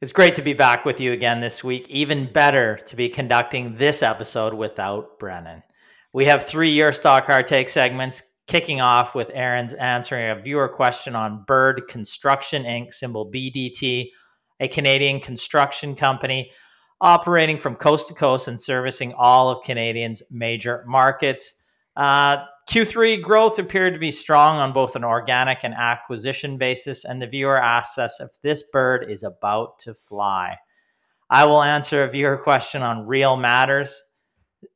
It's 0.00 0.12
great 0.12 0.36
to 0.36 0.42
be 0.42 0.52
back 0.52 0.84
with 0.84 1.00
you 1.00 1.10
again 1.10 1.40
this 1.40 1.64
week. 1.64 1.88
Even 1.88 2.32
better 2.32 2.76
to 2.86 2.94
be 2.94 3.08
conducting 3.08 3.74
this 3.74 4.00
episode 4.00 4.54
without 4.54 5.18
Brennan. 5.18 5.64
We 6.12 6.26
have 6.26 6.46
three 6.46 6.70
year 6.70 6.92
Stock 6.92 7.28
Our 7.28 7.42
Take 7.42 7.68
segments, 7.68 8.22
kicking 8.46 8.80
off 8.80 9.16
with 9.16 9.32
Aaron's 9.34 9.74
answering 9.74 10.30
a 10.30 10.40
viewer 10.40 10.68
question 10.68 11.16
on 11.16 11.42
Bird 11.48 11.82
Construction 11.88 12.62
Inc., 12.62 12.92
symbol 12.92 13.28
BDT, 13.28 14.10
a 14.60 14.68
Canadian 14.68 15.18
construction 15.18 15.96
company 15.96 16.52
operating 17.00 17.58
from 17.58 17.74
coast 17.74 18.06
to 18.06 18.14
coast 18.14 18.46
and 18.46 18.60
servicing 18.60 19.12
all 19.14 19.50
of 19.50 19.64
Canadians' 19.64 20.22
major 20.30 20.84
markets. 20.86 21.56
Uh, 21.96 22.36
Q3 22.68 23.22
growth 23.22 23.58
appeared 23.58 23.94
to 23.94 23.98
be 23.98 24.10
strong 24.10 24.58
on 24.58 24.72
both 24.72 24.94
an 24.94 25.02
organic 25.02 25.64
and 25.64 25.72
acquisition 25.72 26.58
basis, 26.58 27.06
and 27.06 27.20
the 27.20 27.26
viewer 27.26 27.56
asks 27.56 27.96
us 27.96 28.20
if 28.20 28.28
this 28.42 28.62
bird 28.62 29.10
is 29.10 29.22
about 29.22 29.78
to 29.78 29.94
fly. 29.94 30.54
I 31.30 31.46
will 31.46 31.62
answer 31.62 32.04
a 32.04 32.10
viewer 32.10 32.36
question 32.36 32.82
on 32.82 33.06
Real 33.06 33.38
Matters, 33.38 34.02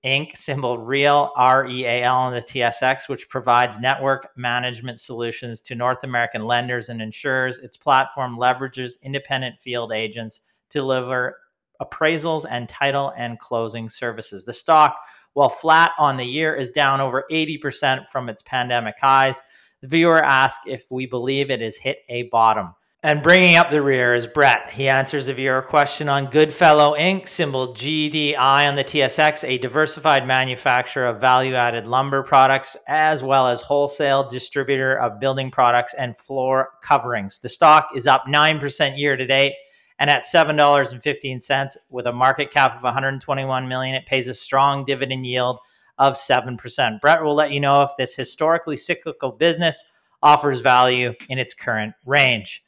Inc., 0.06 0.38
symbol 0.38 0.78
Real, 0.78 1.32
R 1.36 1.66
E 1.66 1.84
A 1.84 2.02
L 2.04 2.16
on 2.16 2.32
the 2.32 2.40
TSX, 2.40 3.10
which 3.10 3.28
provides 3.28 3.78
network 3.78 4.30
management 4.38 4.98
solutions 4.98 5.60
to 5.60 5.74
North 5.74 6.02
American 6.02 6.46
lenders 6.46 6.88
and 6.88 7.02
insurers. 7.02 7.58
Its 7.58 7.77
platform 7.77 8.38
leverages 8.38 9.02
independent 9.02 9.60
field 9.60 9.92
agents 9.92 10.40
to 10.70 10.78
deliver 10.78 11.36
appraisals 11.82 12.46
and 12.48 12.68
title 12.68 13.12
and 13.16 13.38
closing 13.38 13.90
services. 13.90 14.44
The 14.46 14.52
stock 14.52 14.96
while 15.34 15.48
flat 15.48 15.92
on 15.98 16.16
the 16.16 16.25
year, 16.25 16.55
is 16.55 16.69
down 16.69 17.00
over 17.00 17.25
80% 17.30 18.08
from 18.08 18.28
its 18.28 18.42
pandemic 18.42 18.97
highs. 19.00 19.42
The 19.80 19.89
viewer 19.89 20.22
asked 20.22 20.66
if 20.66 20.84
we 20.91 21.06
believe 21.06 21.50
it 21.50 21.61
has 21.61 21.77
hit 21.77 21.98
a 22.08 22.24
bottom. 22.24 22.74
And 23.05 23.20
bringing 23.20 23.56
up 23.56 23.69
the 23.69 23.83
rear 23.83 24.14
is 24.14 24.28
Brett. 24.28 24.70
He 24.70 24.89
answers 24.89 25.27
a 25.27 25.34
viewer 25.34 25.61
question 25.61 26.08
on 26.08 26.30
Goodfellow 26.30 26.94
Inc., 26.97 27.28
symbol 27.28 27.74
GDI 27.74 28.69
on 28.69 28.77
the 28.77 28.84
TSX, 28.84 29.42
a 29.42 29.58
diversified 29.58 30.24
manufacturer 30.24 31.06
of 31.06 31.20
value 31.20 31.55
added 31.55 31.89
lumber 31.89 32.22
products, 32.22 32.77
as 32.86 33.20
well 33.20 33.48
as 33.48 33.61
wholesale 33.61 34.28
distributor 34.28 34.94
of 35.00 35.19
building 35.19 35.50
products 35.50 35.94
and 35.94 36.17
floor 36.17 36.68
coverings. 36.80 37.40
The 37.40 37.48
stock 37.48 37.89
is 37.96 38.06
up 38.06 38.27
9% 38.29 38.96
year 38.96 39.17
to 39.17 39.27
date 39.27 39.55
and 40.02 40.11
at 40.11 40.24
$7.15 40.24 41.77
with 41.89 42.07
a 42.08 42.13
market 42.13 42.51
cap 42.51 42.74
of 42.74 42.83
121 42.83 43.68
million, 43.68 43.95
it 43.95 44.05
pays 44.05 44.27
a 44.27 44.35
strong 44.35 44.85
dividend 44.85 45.24
yield 45.24 45.61
of 45.96 46.14
7%. 46.14 47.01
Brett 47.01 47.23
will 47.23 47.36
let 47.36 47.52
you 47.52 47.61
know 47.61 47.83
if 47.83 47.90
this 47.96 48.17
historically 48.17 48.77
cyclical 48.77 49.30
business 49.30 49.85
offers 50.20 50.61
value 50.61 51.14
in 51.29 51.39
its 51.39 51.55
current 51.55 51.95
range. 52.05 52.64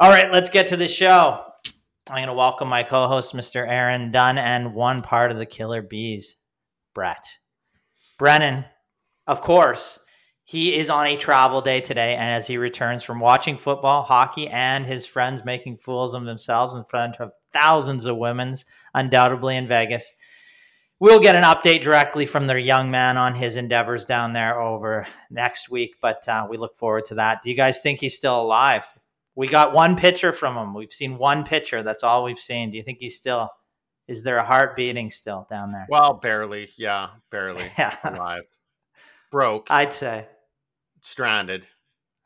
All 0.00 0.08
right, 0.08 0.32
let's 0.32 0.48
get 0.48 0.68
to 0.68 0.76
the 0.78 0.88
show. 0.88 1.44
I'm 2.08 2.16
going 2.16 2.28
to 2.28 2.32
welcome 2.32 2.68
my 2.68 2.82
co 2.82 3.06
host, 3.08 3.36
Mr. 3.36 3.68
Aaron 3.68 4.10
Dunn, 4.10 4.38
and 4.38 4.72
one 4.72 5.02
part 5.02 5.30
of 5.30 5.36
the 5.36 5.44
Killer 5.44 5.82
Bees, 5.82 6.36
Brett. 6.94 7.26
Brennan, 8.18 8.64
of 9.26 9.42
course, 9.42 9.98
he 10.50 10.74
is 10.74 10.90
on 10.90 11.06
a 11.06 11.16
travel 11.16 11.60
day 11.60 11.80
today, 11.80 12.16
and 12.16 12.28
as 12.28 12.48
he 12.48 12.58
returns 12.58 13.04
from 13.04 13.20
watching 13.20 13.56
football, 13.56 14.02
hockey, 14.02 14.48
and 14.48 14.84
his 14.84 15.06
friends 15.06 15.44
making 15.44 15.76
fools 15.76 16.12
of 16.12 16.24
themselves 16.24 16.74
in 16.74 16.82
front 16.82 17.20
of 17.20 17.30
thousands 17.52 18.04
of 18.04 18.16
women, 18.16 18.56
undoubtedly 18.92 19.56
in 19.56 19.68
Vegas, 19.68 20.12
we'll 20.98 21.20
get 21.20 21.36
an 21.36 21.44
update 21.44 21.82
directly 21.82 22.26
from 22.26 22.48
their 22.48 22.58
young 22.58 22.90
man 22.90 23.16
on 23.16 23.36
his 23.36 23.54
endeavors 23.54 24.04
down 24.04 24.32
there 24.32 24.60
over 24.60 25.06
next 25.30 25.70
week. 25.70 25.94
But 26.02 26.26
uh, 26.26 26.48
we 26.50 26.56
look 26.56 26.76
forward 26.76 27.04
to 27.04 27.14
that. 27.14 27.42
Do 27.44 27.50
you 27.50 27.56
guys 27.56 27.80
think 27.80 28.00
he's 28.00 28.16
still 28.16 28.40
alive? 28.40 28.92
We 29.36 29.46
got 29.46 29.72
one 29.72 29.94
picture 29.94 30.32
from 30.32 30.56
him. 30.56 30.74
We've 30.74 30.92
seen 30.92 31.16
one 31.16 31.44
picture. 31.44 31.84
That's 31.84 32.02
all 32.02 32.24
we've 32.24 32.36
seen. 32.36 32.72
Do 32.72 32.76
you 32.76 32.82
think 32.82 32.98
he's 32.98 33.16
still? 33.16 33.50
Is 34.08 34.24
there 34.24 34.38
a 34.38 34.44
heart 34.44 34.74
beating 34.74 35.12
still 35.12 35.46
down 35.48 35.70
there? 35.70 35.86
Well, 35.88 36.14
barely. 36.14 36.70
Yeah, 36.76 37.10
barely 37.30 37.70
yeah. 37.78 37.96
alive. 38.02 38.42
Broke. 39.30 39.68
I'd 39.70 39.92
say 39.92 40.26
stranded. 41.02 41.66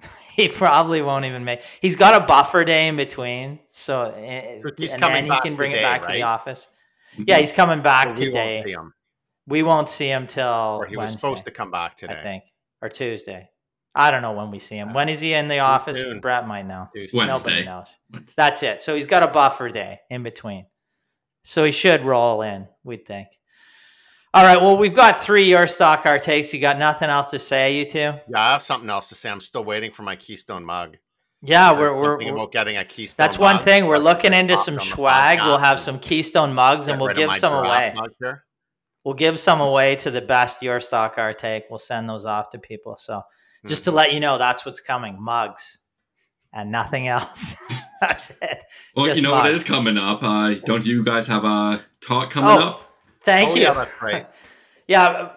He 0.34 0.48
probably 0.48 1.00
won't 1.00 1.26
even 1.26 1.44
make. 1.44 1.62
He's 1.80 1.94
got 1.94 2.20
a 2.20 2.26
buffer 2.26 2.64
day 2.64 2.88
in 2.88 2.96
between, 2.96 3.60
so, 3.70 4.12
eh, 4.16 4.58
so 4.60 4.70
he's 4.76 4.92
and 4.92 5.00
coming 5.00 5.28
then 5.28 5.36
he 5.36 5.40
can 5.42 5.54
bring 5.54 5.70
today, 5.70 5.82
it 5.82 5.84
back 5.84 6.02
right? 6.02 6.14
to 6.14 6.18
the 6.18 6.22
office. 6.24 6.66
Mm-hmm. 7.12 7.22
Yeah, 7.28 7.38
he's 7.38 7.52
coming 7.52 7.82
back 7.82 8.06
well, 8.06 8.16
today. 8.16 8.24
We 8.26 8.32
won't 8.34 8.64
see 8.64 8.72
him. 8.72 8.94
We 9.46 9.62
won't 9.62 9.88
see 9.88 10.08
him 10.08 10.26
till. 10.26 10.48
Or 10.80 10.86
he 10.86 10.96
Wednesday, 10.96 11.02
was 11.02 11.12
supposed 11.12 11.44
to 11.44 11.52
come 11.52 11.70
back 11.70 11.96
today, 11.96 12.18
I 12.18 12.22
think, 12.24 12.44
or 12.82 12.88
Tuesday. 12.88 13.48
I 13.94 14.10
don't 14.10 14.22
know 14.22 14.32
when 14.32 14.50
we 14.50 14.58
see 14.58 14.76
him. 14.76 14.92
When 14.92 15.08
is 15.08 15.20
he 15.20 15.34
in 15.34 15.46
the 15.46 15.60
office? 15.60 15.96
soon. 15.96 16.18
Brett 16.18 16.48
might 16.48 16.66
know. 16.66 16.88
Wednesday. 16.94 17.26
Nobody 17.26 17.64
knows. 17.64 17.94
That's 18.36 18.64
it. 18.64 18.82
So 18.82 18.96
he's 18.96 19.06
got 19.06 19.22
a 19.22 19.28
buffer 19.28 19.68
day 19.68 20.00
in 20.10 20.24
between. 20.24 20.66
So 21.44 21.62
he 21.64 21.70
should 21.70 22.04
roll 22.04 22.42
in, 22.42 22.66
we'd 22.82 23.06
think. 23.06 23.28
All 24.34 24.42
right. 24.44 24.60
Well, 24.60 24.76
we've 24.76 24.94
got 24.94 25.22
three 25.22 25.44
your 25.44 25.66
stock 25.68 26.06
our 26.06 26.18
takes. 26.18 26.52
You 26.52 26.58
got 26.60 26.76
nothing 26.78 27.08
else 27.08 27.30
to 27.30 27.38
say, 27.38 27.78
you 27.78 27.84
two? 27.84 27.98
Yeah, 27.98 28.20
I 28.34 28.52
have 28.52 28.62
something 28.62 28.90
else 28.90 29.08
to 29.10 29.14
say. 29.14 29.30
I'm 29.30 29.40
still 29.40 29.64
waiting 29.64 29.92
for 29.92 30.02
my 30.02 30.16
Keystone 30.16 30.64
mug. 30.64 30.96
Yeah, 31.40 31.72
we're 31.72 31.94
we're, 31.94 32.18
Thinking 32.18 32.34
we're 32.34 32.40
about 32.40 32.52
getting 32.52 32.76
a 32.78 32.84
Keystone. 32.84 33.22
that's 33.22 33.38
one 33.38 33.56
mug. 33.56 33.64
thing. 33.64 33.86
We're 33.86 33.98
looking 33.98 34.32
into 34.32 34.56
some 34.56 34.74
on 34.74 34.80
swag. 34.84 35.38
We'll 35.38 35.58
have 35.58 35.78
some 35.78 35.98
Keystone 36.00 36.52
mugs, 36.52 36.88
and 36.88 37.00
we'll 37.00 37.14
give 37.14 37.32
some 37.36 37.52
away. 37.52 37.94
We'll 39.04 39.14
give 39.14 39.38
some 39.38 39.60
away 39.60 39.96
to 39.96 40.10
the 40.10 40.22
best 40.22 40.62
your 40.62 40.80
stock 40.80 41.18
our 41.18 41.32
take. 41.34 41.64
We'll 41.70 41.78
send 41.78 42.08
those 42.08 42.24
off 42.24 42.50
to 42.50 42.58
people. 42.58 42.96
So 42.96 43.22
just 43.66 43.84
to 43.84 43.90
Mhm. 43.90 43.94
let 43.94 44.12
you 44.14 44.20
know, 44.20 44.38
that's 44.38 44.64
what's 44.64 44.80
coming. 44.80 45.22
Mugs 45.22 45.78
and 46.54 46.72
nothing 46.72 47.06
else. 47.08 47.54
that's 48.00 48.30
it. 48.40 48.64
Well, 48.96 49.06
Just 49.06 49.18
you 49.18 49.22
know 49.22 49.32
what 49.32 49.44
mugs. 49.44 49.56
is 49.56 49.64
coming 49.64 49.98
up. 49.98 50.22
Uh, 50.22 50.54
don't 50.64 50.86
you 50.86 51.04
guys 51.04 51.26
have 51.26 51.44
a 51.44 51.84
talk 52.00 52.30
coming 52.30 52.50
Oh. 52.50 52.68
up? 52.68 52.93
Thank 53.24 53.50
oh, 53.50 53.54
you. 53.54 53.62
Yeah, 53.62 53.74
that's 53.74 54.02
right. 54.02 54.26
Yeah, 54.86 55.30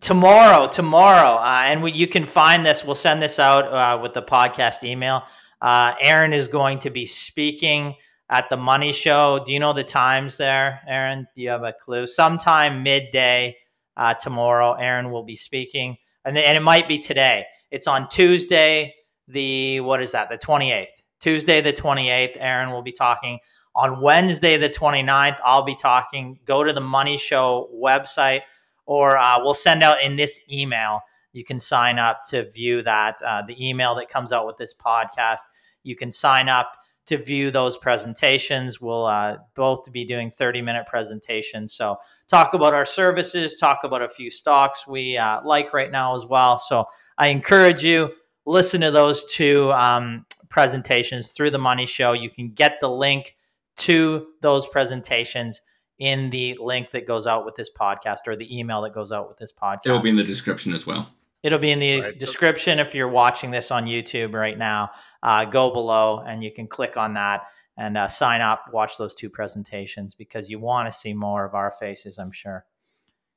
tomorrow, 0.00 0.66
tomorrow, 0.66 1.36
uh, 1.36 1.62
and 1.66 1.84
we, 1.84 1.92
you 1.92 2.08
can 2.08 2.26
find 2.26 2.66
this. 2.66 2.84
We'll 2.84 2.96
send 2.96 3.22
this 3.22 3.38
out 3.38 3.72
uh, 3.72 4.00
with 4.02 4.12
the 4.12 4.22
podcast 4.22 4.82
email. 4.82 5.22
Uh, 5.60 5.94
Aaron 6.00 6.32
is 6.32 6.48
going 6.48 6.80
to 6.80 6.90
be 6.90 7.04
speaking 7.04 7.94
at 8.28 8.48
the 8.48 8.56
Money 8.56 8.92
Show. 8.92 9.42
Do 9.46 9.52
you 9.52 9.60
know 9.60 9.72
the 9.72 9.84
times 9.84 10.36
there, 10.36 10.80
Aaron? 10.88 11.28
Do 11.34 11.42
you 11.42 11.50
have 11.50 11.62
a 11.62 11.72
clue? 11.72 12.08
Sometime 12.08 12.82
midday 12.82 13.56
uh, 13.96 14.14
tomorrow, 14.14 14.72
Aaron 14.72 15.10
will 15.10 15.24
be 15.24 15.36
speaking, 15.36 15.96
and 16.24 16.36
then, 16.36 16.42
and 16.44 16.56
it 16.56 16.62
might 16.62 16.88
be 16.88 16.98
today. 16.98 17.44
It's 17.70 17.86
on 17.86 18.08
Tuesday, 18.08 18.94
the 19.26 19.80
what 19.80 20.02
is 20.02 20.12
that? 20.12 20.28
The 20.28 20.38
twenty 20.38 20.72
eighth. 20.72 21.02
Tuesday, 21.20 21.60
the 21.60 21.72
twenty 21.72 22.10
eighth. 22.10 22.36
Aaron 22.40 22.70
will 22.70 22.82
be 22.82 22.92
talking. 22.92 23.38
On 23.78 24.00
Wednesday, 24.00 24.56
the 24.56 24.68
29th, 24.68 25.38
I'll 25.44 25.62
be 25.62 25.76
talking. 25.76 26.40
Go 26.44 26.64
to 26.64 26.72
the 26.72 26.80
Money 26.80 27.16
Show 27.16 27.70
website 27.72 28.40
or 28.86 29.16
uh, 29.16 29.38
we'll 29.40 29.54
send 29.54 29.84
out 29.84 30.02
in 30.02 30.16
this 30.16 30.40
email. 30.50 31.00
You 31.32 31.44
can 31.44 31.60
sign 31.60 31.96
up 31.96 32.24
to 32.30 32.50
view 32.50 32.82
that, 32.82 33.22
uh, 33.24 33.42
the 33.46 33.68
email 33.68 33.94
that 33.94 34.08
comes 34.08 34.32
out 34.32 34.48
with 34.48 34.56
this 34.56 34.74
podcast. 34.74 35.42
You 35.84 35.94
can 35.94 36.10
sign 36.10 36.48
up 36.48 36.72
to 37.06 37.18
view 37.18 37.52
those 37.52 37.76
presentations. 37.76 38.80
We'll 38.80 39.06
uh, 39.06 39.36
both 39.54 39.92
be 39.92 40.04
doing 40.04 40.28
30 40.28 40.60
minute 40.60 40.86
presentations. 40.88 41.72
So, 41.72 41.98
talk 42.26 42.54
about 42.54 42.74
our 42.74 42.84
services, 42.84 43.56
talk 43.56 43.84
about 43.84 44.02
a 44.02 44.08
few 44.08 44.28
stocks 44.28 44.88
we 44.88 45.16
uh, 45.16 45.40
like 45.44 45.72
right 45.72 45.92
now 45.92 46.16
as 46.16 46.26
well. 46.26 46.58
So, 46.58 46.86
I 47.16 47.28
encourage 47.28 47.84
you, 47.84 48.10
listen 48.44 48.80
to 48.80 48.90
those 48.90 49.24
two 49.26 49.72
um, 49.72 50.26
presentations 50.48 51.30
through 51.30 51.50
the 51.50 51.58
Money 51.58 51.86
Show. 51.86 52.12
You 52.12 52.28
can 52.28 52.50
get 52.50 52.78
the 52.80 52.90
link 52.90 53.36
to 53.78 54.26
those 54.40 54.66
presentations 54.66 55.60
in 55.98 56.30
the 56.30 56.56
link 56.60 56.90
that 56.92 57.06
goes 57.06 57.26
out 57.26 57.44
with 57.44 57.56
this 57.56 57.70
podcast 57.70 58.18
or 58.26 58.36
the 58.36 58.56
email 58.56 58.82
that 58.82 58.94
goes 58.94 59.10
out 59.12 59.28
with 59.28 59.36
this 59.36 59.52
podcast. 59.52 59.80
It 59.86 59.90
will 59.90 60.00
be 60.00 60.10
in 60.10 60.16
the 60.16 60.24
description 60.24 60.72
as 60.72 60.86
well. 60.86 61.08
It'll 61.42 61.58
be 61.58 61.70
in 61.70 61.78
the 61.78 62.00
right. 62.00 62.18
description 62.18 62.78
if 62.78 62.94
you're 62.94 63.08
watching 63.08 63.50
this 63.50 63.70
on 63.70 63.86
YouTube 63.86 64.34
right 64.34 64.58
now. 64.58 64.90
Uh, 65.22 65.44
go 65.44 65.72
below 65.72 66.24
and 66.26 66.42
you 66.42 66.52
can 66.52 66.66
click 66.66 66.96
on 66.96 67.14
that 67.14 67.42
and 67.76 67.96
uh, 67.96 68.08
sign 68.08 68.40
up, 68.40 68.66
watch 68.72 68.98
those 68.98 69.14
two 69.14 69.30
presentations 69.30 70.14
because 70.14 70.50
you 70.50 70.58
want 70.58 70.88
to 70.88 70.92
see 70.92 71.14
more 71.14 71.44
of 71.44 71.54
our 71.54 71.70
faces, 71.70 72.18
I'm 72.18 72.32
sure. 72.32 72.64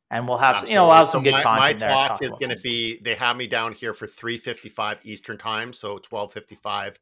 And 0.09 0.27
we'll 0.27 0.39
have, 0.39 0.55
Absolutely. 0.55 0.73
you 0.73 0.75
know, 0.79 0.87
we'll 0.87 0.95
have 0.95 1.07
some 1.07 1.23
so 1.23 1.31
good 1.31 1.33
my, 1.33 1.43
content 1.43 1.81
my 1.81 1.87
talk, 1.87 2.07
talk 2.07 2.23
is 2.23 2.31
going 2.31 2.49
to 2.49 2.61
be. 2.61 2.99
They 3.01 3.15
have 3.15 3.37
me 3.37 3.47
down 3.47 3.71
here 3.71 3.93
for 3.93 4.07
3:55 4.07 4.97
Eastern 5.05 5.37
time, 5.37 5.71
so 5.71 5.99
12:55 5.99 6.97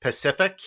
Pacific. 0.00 0.60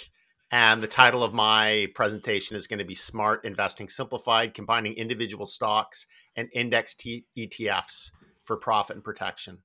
And 0.52 0.82
the 0.82 0.88
title 0.88 1.24
of 1.24 1.34
my 1.34 1.88
presentation 1.96 2.56
is 2.56 2.68
going 2.68 2.80
to 2.80 2.86
be 2.86 2.96
Smart 2.96 3.46
Investing 3.46 3.90
Simplified, 3.90 4.54
combining 4.54 4.94
individual 4.94 5.46
stocks 5.46 6.06
and 6.36 6.50
index 6.54 6.96
T- 6.96 7.26
ETFs 7.38 8.12
for 8.44 8.58
profit 8.58 8.96
and 8.96 9.04
protection. 9.04 9.60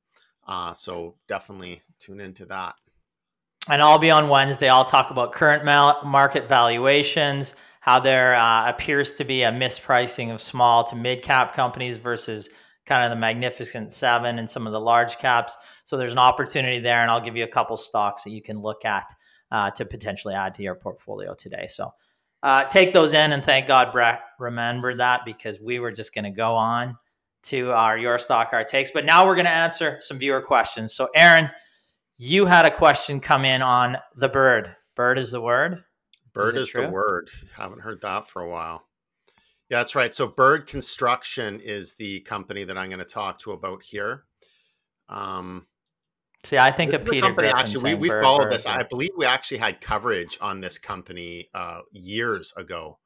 Uh, 0.49 0.75
so 0.75 1.17
definitely 1.29 1.83
tune 1.99 2.21
into 2.21 2.47
that 2.47 2.75
and 3.69 3.83
I'll 3.83 3.99
be 3.99 4.11
on 4.11 4.29
Wednesday. 4.29 4.69
I'll 4.69 4.85
talk 4.85 5.11
about 5.11 5.33
current 5.33 5.65
market 5.65 6.49
valuations, 6.49 7.55
how 7.81 8.01
there 8.01 8.35
uh, 8.35 8.69
appears 8.69 9.15
to 9.15 9.25
be 9.25 9.43
a 9.43 9.53
mispricing 9.53 10.33
of 10.33 10.41
small 10.41 10.85
to 10.85 10.97
mid 10.97 11.23
cap 11.23 11.55
companies 11.55 11.99
versus 11.99 12.49
kind 12.87 13.05
of 13.05 13.11
the 13.11 13.17
magnificent 13.17 13.93
seven 13.93 14.39
and 14.39 14.49
some 14.49 14.67
of 14.67 14.73
the 14.73 14.81
large 14.81 15.19
caps. 15.19 15.57
So 15.85 15.97
there's 15.97 16.13
an 16.13 16.19
opportunity 16.19 16.81
there, 16.81 17.03
and 17.03 17.11
I'll 17.11 17.21
give 17.21 17.37
you 17.37 17.45
a 17.45 17.49
couple 17.49 17.77
stocks 17.77 18.25
that 18.25 18.31
you 18.31 18.43
can 18.43 18.59
look 18.59 18.85
at 18.85 19.05
uh, 19.51 19.71
to 19.73 19.85
potentially 19.85 20.35
add 20.35 20.55
to 20.55 20.63
your 20.63 20.75
portfolio 20.75 21.35
today. 21.35 21.67
So 21.67 21.93
uh, 22.43 22.65
take 22.65 22.93
those 22.93 23.13
in, 23.13 23.33
and 23.33 23.45
thank 23.45 23.67
God 23.67 23.93
Brett 23.93 24.21
remembered 24.39 24.99
that 25.01 25.25
because 25.25 25.61
we 25.61 25.79
were 25.79 25.93
just 25.93 26.15
going 26.15 26.25
to 26.25 26.31
go 26.31 26.55
on 26.55 26.97
to 27.43 27.71
our 27.73 27.97
your 27.97 28.19
stock 28.19 28.51
our 28.53 28.65
takes, 28.65 28.91
but 28.91 29.05
now 29.05 29.27
we're 29.27 29.35
going 29.35 29.47
to 29.47 29.51
answer 29.51 29.99
some 30.01 30.19
viewer 30.19 30.43
questions. 30.43 30.93
So 30.95 31.09
Aaron 31.15 31.51
you 32.23 32.45
had 32.45 32.67
a 32.67 32.71
question 32.71 33.19
come 33.19 33.47
in 33.47 33.63
on 33.63 33.97
the 34.15 34.29
bird. 34.29 34.77
Bird 34.95 35.19
is 35.19 35.31
the 35.31 35.41
word. 35.41 35.83
Bird 36.35 36.55
is, 36.55 36.69
is 36.69 36.75
the 36.75 36.91
word. 36.91 37.31
Haven't 37.57 37.81
heard 37.81 38.03
that 38.03 38.29
for 38.29 38.43
a 38.43 38.49
while. 38.49 38.85
Yeah, 39.71 39.79
that's 39.79 39.95
right. 39.95 40.15
So 40.15 40.27
Bird 40.27 40.67
Construction 40.67 41.61
is 41.61 41.95
the 41.95 42.21
company 42.21 42.65
that 42.65 42.77
I'm 42.77 42.91
going 42.91 42.99
to 42.99 43.07
talk 43.07 43.39
to 43.41 43.53
about 43.53 43.83
here. 43.83 44.25
Um, 45.09 45.67
See, 46.45 46.57
I 46.57 46.71
think 46.71 46.95
of 46.95 47.05
Peter 47.05 47.29
company, 47.29 47.49
Griffin 47.49 47.59
Actually, 47.59 47.95
we, 47.95 48.09
we 48.09 48.23
followed 48.23 48.51
this. 48.51 48.65
I 48.65 48.83
believe 48.85 49.11
we 49.17 49.27
actually 49.27 49.59
had 49.59 49.81
coverage 49.81 50.39
on 50.41 50.61
this 50.61 50.79
company 50.79 51.49
uh, 51.53 51.81
years 51.93 52.53
ago. 52.57 52.99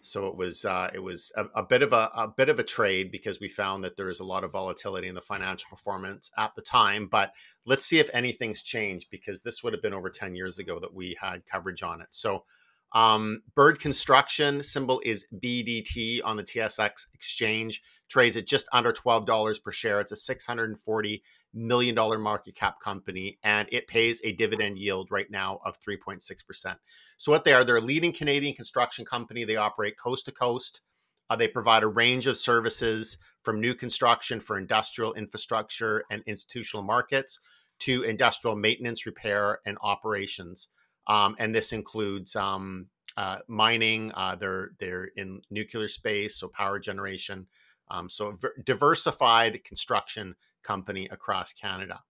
So 0.00 0.28
it 0.28 0.36
was 0.36 0.64
uh, 0.64 0.88
it 0.94 1.00
was 1.00 1.32
a, 1.36 1.46
a, 1.56 1.64
bit 1.64 1.82
of 1.82 1.92
a, 1.92 2.08
a 2.14 2.28
bit 2.28 2.48
of 2.48 2.60
a 2.60 2.62
trade 2.62 3.10
because 3.10 3.40
we 3.40 3.48
found 3.48 3.82
that 3.82 3.96
there 3.96 4.08
is 4.08 4.20
a 4.20 4.24
lot 4.24 4.44
of 4.44 4.52
volatility 4.52 5.08
in 5.08 5.16
the 5.16 5.20
financial 5.20 5.68
performance 5.68 6.30
at 6.38 6.54
the 6.54 6.62
time. 6.62 7.08
But 7.10 7.32
let's 7.64 7.84
see 7.84 7.98
if 7.98 8.08
anything's 8.14 8.62
changed 8.62 9.10
because 9.10 9.42
this 9.42 9.64
would 9.64 9.72
have 9.72 9.82
been 9.82 9.92
over 9.92 10.08
ten 10.08 10.36
years 10.36 10.60
ago 10.60 10.78
that 10.78 10.94
we 10.94 11.16
had 11.20 11.44
coverage 11.44 11.82
on 11.82 12.00
it. 12.00 12.06
So 12.12 12.44
um, 12.92 13.42
Bird 13.56 13.80
Construction 13.80 14.62
symbol 14.62 15.02
is 15.04 15.26
BDT 15.42 16.20
on 16.24 16.36
the 16.36 16.44
TSX 16.44 17.06
exchange. 17.12 17.82
Trades 18.08 18.36
at 18.36 18.46
just 18.46 18.68
under 18.72 18.92
twelve 18.92 19.26
dollars 19.26 19.58
per 19.58 19.72
share. 19.72 20.00
It's 20.00 20.12
a 20.12 20.16
six 20.16 20.46
hundred 20.46 20.70
and 20.70 20.78
forty 20.78 21.24
million 21.56 21.94
dollar 21.94 22.18
market 22.18 22.54
cap 22.54 22.78
company 22.80 23.38
and 23.42 23.66
it 23.72 23.88
pays 23.88 24.20
a 24.22 24.32
dividend 24.32 24.78
yield 24.78 25.08
right 25.10 25.30
now 25.30 25.58
of 25.64 25.80
3.6%. 25.80 26.76
So 27.16 27.32
what 27.32 27.44
they 27.44 27.54
are, 27.54 27.64
they're 27.64 27.78
a 27.78 27.80
leading 27.80 28.12
Canadian 28.12 28.54
construction 28.54 29.04
company. 29.04 29.44
They 29.44 29.56
operate 29.56 29.98
coast 29.98 30.26
to 30.26 30.32
coast. 30.32 30.82
Uh, 31.28 31.36
they 31.36 31.48
provide 31.48 31.82
a 31.82 31.88
range 31.88 32.26
of 32.26 32.36
services 32.36 33.16
from 33.42 33.60
new 33.60 33.74
construction 33.74 34.38
for 34.38 34.58
industrial 34.58 35.14
infrastructure 35.14 36.04
and 36.10 36.22
institutional 36.26 36.84
markets 36.84 37.40
to 37.78 38.02
industrial 38.02 38.56
maintenance, 38.56 39.06
repair, 39.06 39.58
and 39.66 39.76
operations. 39.82 40.68
Um, 41.06 41.36
and 41.38 41.54
this 41.54 41.72
includes 41.72 42.36
um, 42.36 42.86
uh, 43.16 43.38
mining. 43.48 44.12
Uh, 44.14 44.36
they're 44.36 44.70
they're 44.78 45.10
in 45.16 45.42
nuclear 45.50 45.88
space, 45.88 46.36
so 46.36 46.48
power 46.48 46.78
generation. 46.78 47.46
Um, 47.88 48.08
so 48.08 48.36
diversified 48.64 49.62
construction 49.64 50.34
company 50.66 51.08
across 51.10 51.52
Canada. 51.52 52.00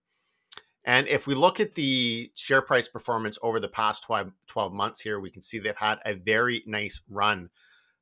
And 0.84 1.08
if 1.08 1.26
we 1.26 1.34
look 1.34 1.58
at 1.58 1.74
the 1.74 2.30
share 2.36 2.62
price 2.62 2.86
performance 2.86 3.38
over 3.42 3.58
the 3.58 3.68
past 3.68 4.04
12, 4.04 4.30
12 4.46 4.72
months 4.72 5.00
here, 5.00 5.18
we 5.18 5.30
can 5.30 5.42
see 5.42 5.58
they've 5.58 5.76
had 5.76 5.98
a 6.04 6.14
very 6.14 6.62
nice 6.64 7.00
run. 7.10 7.50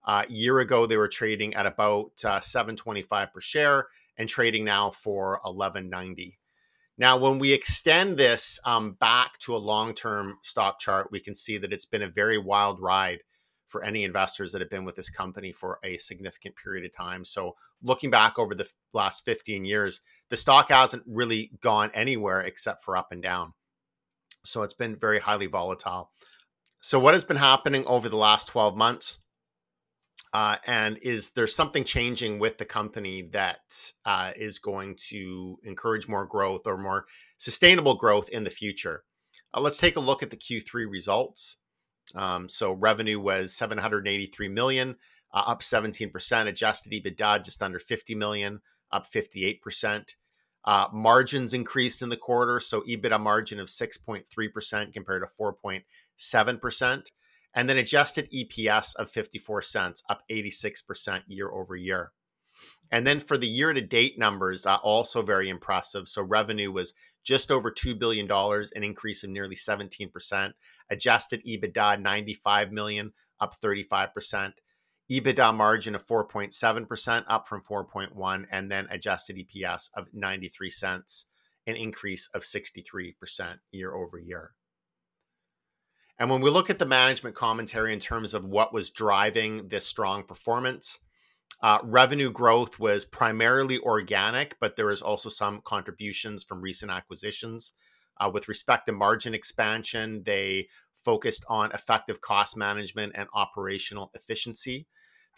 Uh, 0.06 0.24
year 0.28 0.60
ago, 0.60 0.84
they 0.84 0.98
were 0.98 1.08
trading 1.08 1.54
at 1.54 1.64
about 1.64 2.12
uh, 2.24 2.38
725 2.40 3.32
per 3.32 3.40
share 3.40 3.86
and 4.18 4.28
trading 4.28 4.64
now 4.64 4.90
for 4.90 5.40
1190. 5.44 6.38
Now, 6.98 7.16
when 7.16 7.38
we 7.38 7.52
extend 7.52 8.18
this 8.18 8.60
um, 8.64 8.92
back 9.00 9.38
to 9.40 9.56
a 9.56 9.58
long 9.58 9.94
term 9.94 10.38
stock 10.42 10.78
chart, 10.78 11.08
we 11.10 11.20
can 11.20 11.34
see 11.34 11.56
that 11.58 11.72
it's 11.72 11.86
been 11.86 12.02
a 12.02 12.08
very 12.08 12.38
wild 12.38 12.80
ride 12.80 13.20
for 13.74 13.82
any 13.82 14.04
investors 14.04 14.52
that 14.52 14.60
have 14.60 14.70
been 14.70 14.84
with 14.84 14.94
this 14.94 15.10
company 15.10 15.50
for 15.50 15.80
a 15.82 15.98
significant 15.98 16.54
period 16.54 16.84
of 16.84 16.96
time. 16.96 17.24
So, 17.24 17.56
looking 17.82 18.08
back 18.08 18.38
over 18.38 18.54
the 18.54 18.68
last 18.92 19.24
15 19.24 19.64
years, 19.64 20.00
the 20.30 20.36
stock 20.36 20.68
hasn't 20.68 21.02
really 21.08 21.50
gone 21.60 21.90
anywhere 21.92 22.42
except 22.42 22.84
for 22.84 22.96
up 22.96 23.08
and 23.10 23.20
down. 23.20 23.52
So, 24.44 24.62
it's 24.62 24.74
been 24.74 24.94
very 24.94 25.18
highly 25.18 25.46
volatile. 25.46 26.12
So, 26.80 27.00
what 27.00 27.14
has 27.14 27.24
been 27.24 27.36
happening 27.36 27.84
over 27.86 28.08
the 28.08 28.16
last 28.16 28.46
12 28.46 28.76
months? 28.76 29.18
Uh, 30.32 30.58
and 30.68 30.96
is 31.02 31.30
there 31.30 31.48
something 31.48 31.82
changing 31.82 32.38
with 32.38 32.58
the 32.58 32.64
company 32.64 33.28
that 33.32 33.58
uh, 34.04 34.30
is 34.36 34.60
going 34.60 34.96
to 35.08 35.56
encourage 35.64 36.06
more 36.06 36.26
growth 36.26 36.68
or 36.68 36.78
more 36.78 37.06
sustainable 37.38 37.96
growth 37.96 38.28
in 38.28 38.44
the 38.44 38.50
future? 38.50 39.02
Uh, 39.52 39.60
let's 39.60 39.78
take 39.78 39.96
a 39.96 40.00
look 40.00 40.22
at 40.22 40.30
the 40.30 40.36
Q3 40.36 40.88
results. 40.88 41.56
Um, 42.14 42.48
so 42.48 42.72
revenue 42.72 43.18
was 43.18 43.54
783 43.54 44.48
million, 44.48 44.96
uh, 45.32 45.44
up 45.46 45.60
17%. 45.60 46.48
Adjusted 46.48 46.92
EBITDA 46.92 47.44
just 47.44 47.62
under 47.62 47.78
50 47.78 48.14
million, 48.14 48.60
up 48.92 49.06
58%. 49.10 50.14
Uh, 50.66 50.86
margins 50.92 51.52
increased 51.52 52.00
in 52.00 52.08
the 52.08 52.16
quarter, 52.16 52.58
so 52.58 52.80
EBITDA 52.82 53.20
margin 53.20 53.60
of 53.60 53.68
6.3% 53.68 54.92
compared 54.92 55.22
to 55.22 55.42
4.7%. 55.42 57.10
And 57.56 57.68
then 57.68 57.76
adjusted 57.76 58.28
EPS 58.32 58.96
of 58.96 59.10
54 59.10 59.62
cents, 59.62 60.02
up 60.08 60.22
86% 60.30 61.22
year 61.28 61.50
over 61.50 61.76
year. 61.76 62.12
And 62.94 63.04
then 63.04 63.18
for 63.18 63.36
the 63.36 63.48
year 63.48 63.72
to 63.72 63.80
date 63.80 64.20
numbers, 64.20 64.66
uh, 64.66 64.76
also 64.76 65.20
very 65.20 65.48
impressive. 65.48 66.06
So 66.06 66.22
revenue 66.22 66.70
was 66.70 66.94
just 67.24 67.50
over 67.50 67.72
$2 67.72 67.98
billion, 67.98 68.30
an 68.30 68.84
increase 68.84 69.24
of 69.24 69.30
nearly 69.30 69.56
17%. 69.56 70.52
Adjusted 70.90 71.42
EBITDA, 71.44 72.00
95 72.00 72.70
million, 72.70 73.12
up 73.40 73.56
35%. 73.60 74.52
EBITDA 75.10 75.52
margin 75.56 75.96
of 75.96 76.06
4.7%, 76.06 77.24
up 77.26 77.48
from 77.48 77.62
4.1, 77.62 78.46
and 78.52 78.70
then 78.70 78.86
adjusted 78.92 79.38
EPS 79.38 79.90
of 79.96 80.06
93 80.12 80.70
cents, 80.70 81.26
an 81.66 81.74
increase 81.74 82.28
of 82.32 82.42
63% 82.42 83.56
year 83.72 83.92
over 83.92 84.20
year. 84.20 84.52
And 86.20 86.30
when 86.30 86.42
we 86.42 86.48
look 86.48 86.70
at 86.70 86.78
the 86.78 86.86
management 86.86 87.34
commentary 87.34 87.92
in 87.92 87.98
terms 87.98 88.34
of 88.34 88.44
what 88.44 88.72
was 88.72 88.90
driving 88.90 89.66
this 89.66 89.84
strong 89.84 90.22
performance, 90.22 91.00
uh, 91.64 91.78
revenue 91.82 92.30
growth 92.30 92.78
was 92.78 93.06
primarily 93.06 93.78
organic, 93.78 94.54
but 94.60 94.76
there 94.76 94.84
was 94.84 95.00
also 95.00 95.30
some 95.30 95.62
contributions 95.64 96.44
from 96.44 96.60
recent 96.60 96.90
acquisitions. 96.90 97.72
Uh, 98.20 98.30
with 98.30 98.48
respect 98.48 98.84
to 98.84 98.92
margin 98.92 99.32
expansion, 99.32 100.22
they 100.26 100.68
focused 100.94 101.42
on 101.48 101.72
effective 101.72 102.20
cost 102.20 102.54
management 102.54 103.14
and 103.16 103.30
operational 103.32 104.10
efficiency. 104.12 104.86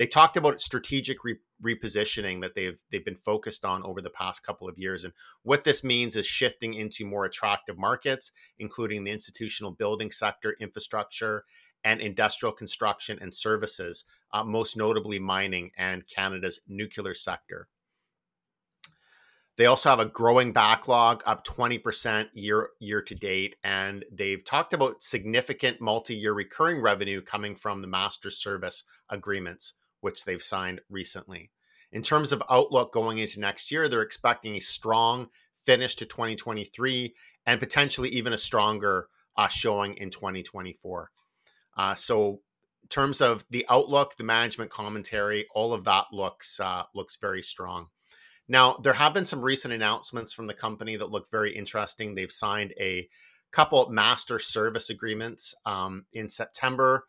They 0.01 0.09
talked 0.09 0.37
about 0.37 0.61
strategic 0.61 1.23
re- 1.23 1.39
repositioning 1.65 2.41
that 2.41 2.57
they've 2.57 2.83
they've 2.91 3.05
been 3.05 3.17
focused 3.17 3.65
on 3.65 3.85
over 3.85 4.03
the 4.03 4.11
past 4.11 4.43
couple 4.43 4.69
of 4.69 4.77
years, 4.77 5.05
and 5.05 5.13
what 5.45 5.63
this 5.63 5.85
means 5.85 6.17
is 6.17 6.27
shifting 6.27 6.75
into 6.75 7.07
more 7.07 7.25
attractive 7.25 7.79
markets, 7.79 8.33
including 8.59 9.05
the 9.05 9.13
institutional 9.13 9.71
building 9.71 10.11
sector, 10.11 10.57
infrastructure, 10.61 11.45
and 11.87 12.01
industrial 12.01 12.53
construction 12.53 13.17
and 13.23 13.33
services, 13.33 14.05
uh, 14.33 14.43
most 14.43 14.77
notably 14.77 15.21
mining 15.21 15.71
and 15.79 16.05
Canada's 16.09 16.59
nuclear 16.67 17.15
sector. 17.15 17.69
They 19.57 19.67
also 19.67 19.91
have 19.91 20.01
a 20.01 20.05
growing 20.05 20.53
backlog, 20.53 21.23
up 21.27 21.47
20% 21.47 22.27
year 22.35 22.71
year 22.81 23.01
to 23.03 23.15
date, 23.15 23.55
and 23.63 24.05
they've 24.11 24.45
talked 24.45 24.75
about 24.75 25.03
significant 25.03 25.81
multi-year 25.81 26.33
recurring 26.35 26.83
revenue 26.83 27.23
coming 27.23 27.55
from 27.55 27.81
the 27.81 27.87
master 27.87 28.31
service 28.31 28.83
agreements, 29.09 29.75
which 30.01 30.25
they've 30.25 30.43
signed 30.43 30.81
recently. 30.91 31.53
In 31.93 32.03
terms 32.03 32.33
of 32.33 32.43
outlook 32.51 32.93
going 32.93 33.19
into 33.19 33.39
next 33.39 33.71
year, 33.71 33.89
they're 33.89 34.03
expecting 34.03 34.57
a 34.57 34.61
strong 34.61 35.29
finish 35.55 35.95
to 35.95 36.05
2023 36.05 37.15
and 37.47 37.61
potentially 37.61 38.09
even 38.09 38.33
a 38.33 38.39
stronger 38.39 39.07
uh, 39.37 39.47
showing 39.47 39.95
in 39.99 40.11
2024. 40.11 41.13
Uh, 41.77 41.95
so 41.95 42.41
in 42.83 42.89
terms 42.89 43.21
of 43.21 43.45
the 43.51 43.67
outlook, 43.69 44.17
the 44.17 44.25
management 44.25 44.71
commentary, 44.71 45.47
all 45.55 45.73
of 45.73 45.85
that 45.85 46.07
looks 46.13 46.61
uh, 46.61 46.85
looks 46.95 47.17
very 47.21 47.43
strong. 47.43 47.89
Now, 48.49 48.79
there 48.83 48.93
have 48.93 49.13
been 49.13 49.27
some 49.27 49.43
recent 49.43 49.75
announcements 49.75 50.33
from 50.33 50.47
the 50.47 50.55
company 50.55 50.97
that 50.97 51.11
look 51.11 51.29
very 51.31 51.53
interesting. 51.55 52.15
They've 52.15 52.31
signed 52.31 52.73
a 52.79 53.09
couple 53.51 53.89
master 53.91 54.39
service 54.39 54.91
agreements 54.91 55.55
um, 55.65 56.05
in 56.13 56.29
September. 56.29 57.07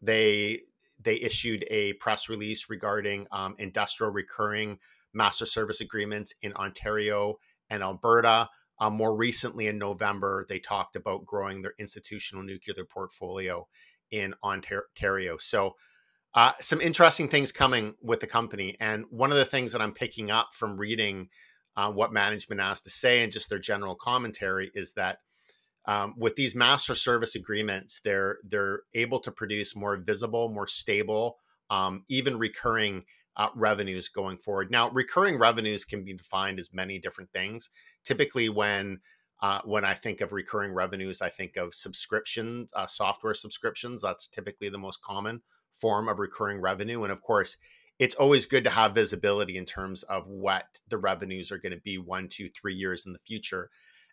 They 0.00 0.62
they 0.98 1.16
issued 1.16 1.66
a 1.70 1.94
press 1.94 2.28
release 2.28 2.70
regarding 2.70 3.26
um, 3.32 3.54
industrial 3.58 4.12
recurring 4.12 4.78
master 5.12 5.46
service 5.46 5.80
agreements 5.80 6.32
in 6.42 6.52
Ontario 6.54 7.38
and 7.68 7.82
Alberta. 7.82 8.48
Um, 8.78 8.94
more 8.94 9.14
recently, 9.14 9.66
in 9.66 9.78
November, 9.78 10.46
they 10.48 10.58
talked 10.58 10.96
about 10.96 11.26
growing 11.26 11.62
their 11.62 11.74
institutional 11.78 12.42
nuclear 12.42 12.84
portfolio 12.84 13.66
in 14.12 14.34
Ontario. 14.44 15.36
So, 15.38 15.74
uh, 16.34 16.52
some 16.60 16.80
interesting 16.80 17.28
things 17.28 17.52
coming 17.52 17.94
with 18.00 18.20
the 18.20 18.26
company. 18.26 18.76
And 18.80 19.04
one 19.10 19.30
of 19.32 19.36
the 19.36 19.44
things 19.44 19.72
that 19.72 19.82
I'm 19.82 19.92
picking 19.92 20.30
up 20.30 20.50
from 20.54 20.78
reading 20.78 21.28
uh, 21.76 21.90
what 21.90 22.12
management 22.12 22.60
has 22.60 22.82
to 22.82 22.90
say 22.90 23.22
and 23.22 23.32
just 23.32 23.48
their 23.48 23.58
general 23.58 23.94
commentary 23.94 24.70
is 24.74 24.92
that 24.94 25.18
um, 25.86 26.14
with 26.16 26.36
these 26.36 26.54
master 26.54 26.94
service 26.94 27.34
agreements, 27.34 28.00
they're 28.04 28.38
they're 28.44 28.82
able 28.94 29.18
to 29.20 29.32
produce 29.32 29.74
more 29.74 29.96
visible, 29.96 30.48
more 30.48 30.66
stable, 30.66 31.38
um, 31.70 32.04
even 32.08 32.38
recurring 32.38 33.04
uh, 33.36 33.48
revenues 33.56 34.08
going 34.08 34.38
forward. 34.38 34.70
Now, 34.70 34.90
recurring 34.90 35.38
revenues 35.38 35.84
can 35.84 36.04
be 36.04 36.14
defined 36.14 36.60
as 36.60 36.72
many 36.72 36.98
different 36.98 37.32
things. 37.32 37.70
Typically, 38.04 38.48
when 38.48 39.00
uh, 39.42 39.60
when 39.64 39.84
I 39.84 39.94
think 39.94 40.20
of 40.20 40.32
recurring 40.32 40.72
revenues, 40.72 41.20
I 41.20 41.28
think 41.28 41.56
of 41.56 41.74
subscription 41.74 42.68
uh, 42.74 42.86
software 42.86 43.34
subscriptions. 43.34 44.00
That's 44.00 44.28
typically 44.28 44.68
the 44.68 44.78
most 44.78 45.02
common 45.02 45.42
form 45.72 46.08
of 46.08 46.18
recurring 46.18 46.60
revenue, 46.60 47.02
and 47.02 47.12
of 47.12 47.22
course, 47.22 47.56
it's 47.98 48.14
always 48.14 48.46
good 48.46 48.64
to 48.64 48.70
have 48.70 48.94
visibility 48.94 49.58
in 49.58 49.66
terms 49.66 50.02
of 50.04 50.26
what 50.26 50.80
the 50.88 50.98
revenues 50.98 51.52
are 51.52 51.58
going 51.58 51.72
to 51.72 51.80
be 51.80 51.98
one, 51.98 52.28
two, 52.28 52.48
three 52.48 52.74
years 52.74 53.04
in 53.06 53.12
the 53.12 53.18
future 53.18 53.70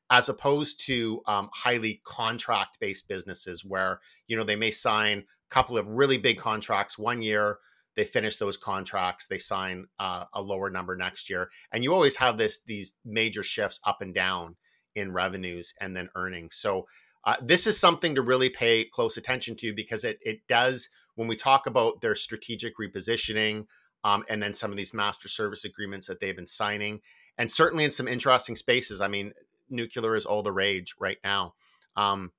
as 0.10 0.30
opposed 0.30 0.80
to 0.82 1.22
um, 1.28 1.50
highly 1.54 2.02
contract 2.04 2.80
based 2.80 3.08
businesses 3.08 3.64
where 3.64 4.00
you 4.28 4.36
know 4.36 4.44
they 4.44 4.56
may 4.56 4.72
sign 4.72 5.20
a 5.20 5.54
couple 5.54 5.78
of 5.78 5.88
really 5.88 6.18
big 6.18 6.38
contracts 6.38 6.98
one 6.98 7.22
year 7.22 7.58
they 7.96 8.04
finish 8.04 8.38
those 8.38 8.58
contracts 8.58 9.28
they 9.28 9.38
sign 9.38 9.86
uh, 10.00 10.26
a 10.34 10.42
lower 10.42 10.70
number 10.70 10.96
next 10.96 11.30
year 11.30 11.50
and 11.72 11.84
you 11.84 11.94
always 11.94 12.16
have 12.16 12.38
this 12.38 12.62
these 12.64 12.96
major 13.06 13.44
shifts 13.44 13.80
up 13.86 14.02
and 14.02 14.14
down 14.14 14.56
in 14.96 15.12
revenues 15.12 15.74
and 15.82 15.96
then 15.96 16.10
earnings 16.16 16.56
so 16.56 16.86
uh, 17.26 17.36
this 17.42 17.68
is 17.68 17.78
something 17.78 18.16
to 18.16 18.22
really 18.22 18.50
pay 18.50 18.86
close 18.86 19.18
attention 19.18 19.56
to 19.56 19.74
because 19.74 20.04
it 20.04 20.20
it 20.22 20.40
does 20.48 20.90
when 21.16 21.28
we 21.28 21.36
talk 21.36 21.68
about 21.68 22.02
their 22.02 22.16
strategic 22.16 22.74
repositioning 22.78 23.66
um, 24.04 24.24
and 24.30 24.42
then 24.42 24.54
some 24.54 24.72
of 24.72 24.78
these 24.78 24.94
master 24.94 25.28
service 25.28 25.66
agreements 25.66 26.08
that 26.08 26.20
they've 26.20 26.36
been 26.36 26.48
signing 26.48 27.00
and 27.38 27.50
certainly 27.52 27.84
in 27.84 27.92
some 27.92 28.08
interesting 28.08 28.56
spaces 28.56 29.02
i 29.02 29.08
mean 29.08 29.34
nuclear 29.70 30.16
is 30.16 30.26
all 30.26 30.44
the 30.44 30.52
rage 30.52 30.96
right 31.00 31.18
now. 31.24 31.54
Um, 31.96 32.32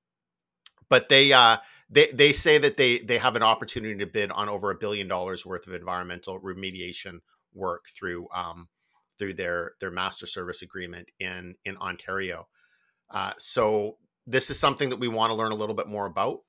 but 0.89 1.09
they 1.09 1.31
uh, 1.31 1.57
they 1.89 2.07
they 2.07 2.33
say 2.33 2.57
that 2.57 2.77
they 2.77 2.99
they 2.99 3.17
have 3.17 3.35
an 3.35 3.43
opportunity 3.43 3.97
to 3.97 4.05
bid 4.05 4.31
on 4.31 4.49
over 4.49 4.71
a 4.71 4.75
billion 4.75 5.07
dollars 5.07 5.45
worth 5.45 5.67
of 5.67 5.73
environmental 5.73 6.39
remediation 6.39 7.19
work 7.53 7.85
through 7.95 8.27
um, 8.35 8.67
through 9.21 9.35
their 9.35 9.73
their 9.79 9.91
master 9.91 10.25
service 10.25 10.63
agreement 10.63 11.07
in 11.19 11.53
in 11.63 11.77
Ontario. 11.77 12.47
Uh, 13.11 13.33
so 13.37 13.97
this 14.25 14.49
is 14.49 14.57
something 14.57 14.89
that 14.89 14.99
we 14.99 15.07
want 15.07 15.29
to 15.29 15.35
learn 15.35 15.51
a 15.51 15.55
little 15.55 15.75
bit 15.75 15.87
more 15.87 16.07
about 16.07 16.39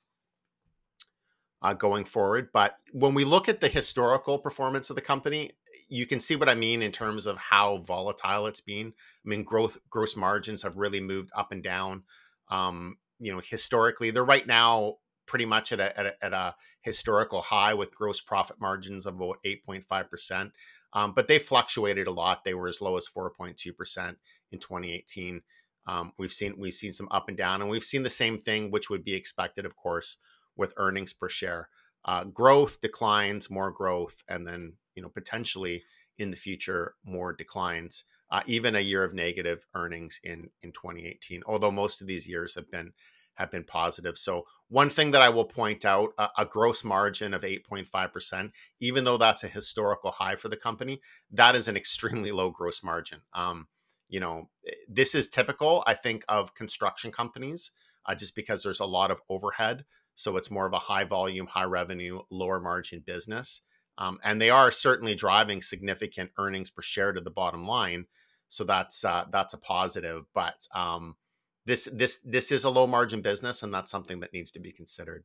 uh, 1.60 1.74
going 1.74 2.06
forward. 2.06 2.48
But 2.50 2.78
when 2.92 3.12
we 3.12 3.26
look 3.26 3.50
at 3.50 3.60
the 3.60 3.68
historical 3.68 4.38
performance 4.38 4.88
of 4.88 4.96
the 4.96 5.02
company, 5.02 5.50
you 5.90 6.06
can 6.06 6.18
see 6.18 6.34
what 6.34 6.48
I 6.48 6.54
mean 6.54 6.80
in 6.80 6.92
terms 6.92 7.26
of 7.26 7.36
how 7.36 7.78
volatile 7.78 8.46
it's 8.46 8.62
been. 8.62 8.86
I 8.86 9.28
mean, 9.28 9.44
growth 9.44 9.76
gross 9.90 10.16
margins 10.16 10.62
have 10.62 10.78
really 10.78 11.00
moved 11.00 11.30
up 11.36 11.52
and 11.52 11.62
down. 11.62 12.04
Um, 12.48 12.96
you 13.18 13.32
know, 13.32 13.42
historically, 13.44 14.10
they're 14.10 14.24
right 14.24 14.46
now 14.46 14.96
pretty 15.26 15.44
much 15.44 15.72
at 15.72 15.80
a, 15.80 15.98
at 15.98 16.06
a, 16.06 16.24
at 16.24 16.32
a 16.32 16.54
historical 16.80 17.42
high 17.42 17.74
with 17.74 17.94
gross 17.94 18.22
profit 18.22 18.58
margins 18.58 19.04
of 19.04 19.16
about 19.16 19.36
8.5 19.44 20.08
percent. 20.08 20.52
Um, 20.94 21.12
but 21.14 21.28
they 21.28 21.38
fluctuated 21.38 22.06
a 22.06 22.12
lot. 22.12 22.44
They 22.44 22.54
were 22.54 22.68
as 22.68 22.80
low 22.80 22.96
as 22.96 23.08
4.2 23.08 23.76
percent 23.76 24.18
in 24.50 24.58
2018. 24.58 25.42
Um, 25.86 26.12
we've 26.18 26.32
seen 26.32 26.54
we've 26.58 26.74
seen 26.74 26.92
some 26.92 27.08
up 27.10 27.28
and 27.28 27.36
down, 27.36 27.60
and 27.60 27.70
we've 27.70 27.84
seen 27.84 28.02
the 28.02 28.10
same 28.10 28.38
thing, 28.38 28.70
which 28.70 28.90
would 28.90 29.04
be 29.04 29.14
expected, 29.14 29.64
of 29.64 29.76
course, 29.76 30.18
with 30.56 30.74
earnings 30.76 31.12
per 31.12 31.28
share. 31.28 31.68
Uh, 32.04 32.24
growth 32.24 32.80
declines, 32.80 33.50
more 33.50 33.70
growth, 33.70 34.22
and 34.28 34.46
then 34.46 34.74
you 34.94 35.02
know 35.02 35.08
potentially 35.08 35.82
in 36.18 36.30
the 36.30 36.36
future 36.36 36.94
more 37.04 37.32
declines 37.32 38.04
uh, 38.30 38.42
even 38.46 38.76
a 38.76 38.80
year 38.80 39.04
of 39.04 39.14
negative 39.14 39.64
earnings 39.74 40.20
in 40.24 40.48
in 40.62 40.72
2018 40.72 41.42
although 41.46 41.70
most 41.70 42.00
of 42.00 42.06
these 42.06 42.26
years 42.26 42.54
have 42.54 42.70
been 42.70 42.92
have 43.34 43.50
been 43.50 43.64
positive 43.64 44.16
so 44.18 44.44
one 44.68 44.90
thing 44.90 45.10
that 45.10 45.22
i 45.22 45.28
will 45.28 45.44
point 45.44 45.84
out 45.84 46.10
a, 46.18 46.28
a 46.38 46.44
gross 46.44 46.84
margin 46.84 47.34
of 47.34 47.42
8.5% 47.42 48.50
even 48.80 49.04
though 49.04 49.16
that's 49.16 49.44
a 49.44 49.48
historical 49.48 50.10
high 50.10 50.36
for 50.36 50.48
the 50.48 50.56
company 50.56 51.00
that 51.30 51.54
is 51.54 51.68
an 51.68 51.76
extremely 51.76 52.32
low 52.32 52.50
gross 52.50 52.82
margin 52.82 53.20
um, 53.34 53.66
you 54.08 54.20
know 54.20 54.48
eh, 54.66 54.72
this 54.88 55.14
is 55.14 55.28
typical 55.28 55.82
i 55.86 55.94
think 55.94 56.24
of 56.28 56.54
construction 56.54 57.10
companies 57.10 57.72
uh, 58.06 58.14
just 58.14 58.34
because 58.34 58.62
there's 58.62 58.80
a 58.80 58.86
lot 58.86 59.10
of 59.10 59.20
overhead 59.28 59.84
so 60.14 60.36
it's 60.36 60.50
more 60.50 60.66
of 60.66 60.72
a 60.72 60.78
high 60.78 61.04
volume 61.04 61.46
high 61.46 61.64
revenue 61.64 62.20
lower 62.30 62.60
margin 62.60 63.02
business 63.06 63.62
um, 63.98 64.18
and 64.24 64.40
they 64.40 64.50
are 64.50 64.70
certainly 64.70 65.14
driving 65.14 65.62
significant 65.62 66.30
earnings 66.38 66.70
per 66.70 66.82
share 66.82 67.12
to 67.12 67.20
the 67.20 67.30
bottom 67.30 67.66
line. 67.66 68.06
So 68.48 68.64
that's 68.64 69.04
uh, 69.04 69.24
that's 69.30 69.54
a 69.54 69.58
positive. 69.58 70.24
But 70.34 70.66
um, 70.74 71.16
this 71.64 71.88
this 71.92 72.18
this 72.24 72.52
is 72.52 72.64
a 72.64 72.70
low 72.70 72.86
margin 72.86 73.20
business, 73.20 73.62
and 73.62 73.72
that's 73.72 73.90
something 73.90 74.20
that 74.20 74.32
needs 74.32 74.50
to 74.52 74.60
be 74.60 74.72
considered. 74.72 75.24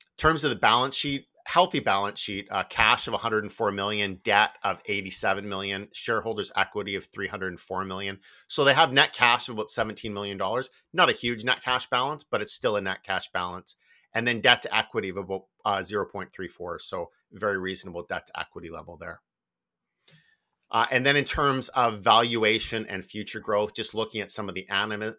In 0.00 0.22
terms 0.22 0.44
of 0.44 0.50
the 0.50 0.56
balance 0.56 0.94
sheet, 0.94 1.26
healthy 1.46 1.80
balance 1.80 2.20
sheet, 2.20 2.46
uh, 2.50 2.64
cash 2.64 3.06
of 3.06 3.12
104 3.12 3.72
million, 3.72 4.20
debt 4.22 4.50
of 4.62 4.80
87 4.86 5.48
million, 5.48 5.88
shareholders' 5.92 6.52
equity 6.56 6.94
of 6.94 7.06
304 7.06 7.84
million. 7.84 8.18
So 8.46 8.64
they 8.64 8.74
have 8.74 8.92
net 8.92 9.12
cash 9.12 9.48
of 9.48 9.54
about 9.54 9.70
17 9.70 10.12
million 10.12 10.36
dollars. 10.36 10.70
Not 10.92 11.08
a 11.08 11.14
huge 11.14 11.44
net 11.44 11.62
cash 11.62 11.88
balance, 11.88 12.24
but 12.24 12.42
it's 12.42 12.52
still 12.52 12.76
a 12.76 12.80
net 12.80 13.02
cash 13.02 13.30
balance 13.32 13.76
and 14.14 14.26
then 14.26 14.40
debt 14.40 14.62
to 14.62 14.76
equity 14.76 15.08
of 15.10 15.16
about 15.16 15.44
uh, 15.64 15.78
0.34. 15.78 16.80
So 16.80 17.10
very 17.32 17.58
reasonable 17.58 18.02
debt 18.02 18.26
to 18.26 18.40
equity 18.40 18.70
level 18.70 18.96
there. 18.96 19.20
Uh, 20.72 20.86
and 20.90 21.04
then 21.04 21.16
in 21.16 21.24
terms 21.24 21.68
of 21.70 22.00
valuation 22.00 22.86
and 22.86 23.04
future 23.04 23.40
growth, 23.40 23.74
just 23.74 23.94
looking 23.94 24.20
at 24.20 24.30
some 24.30 24.48
of 24.48 24.54
the 24.54 24.68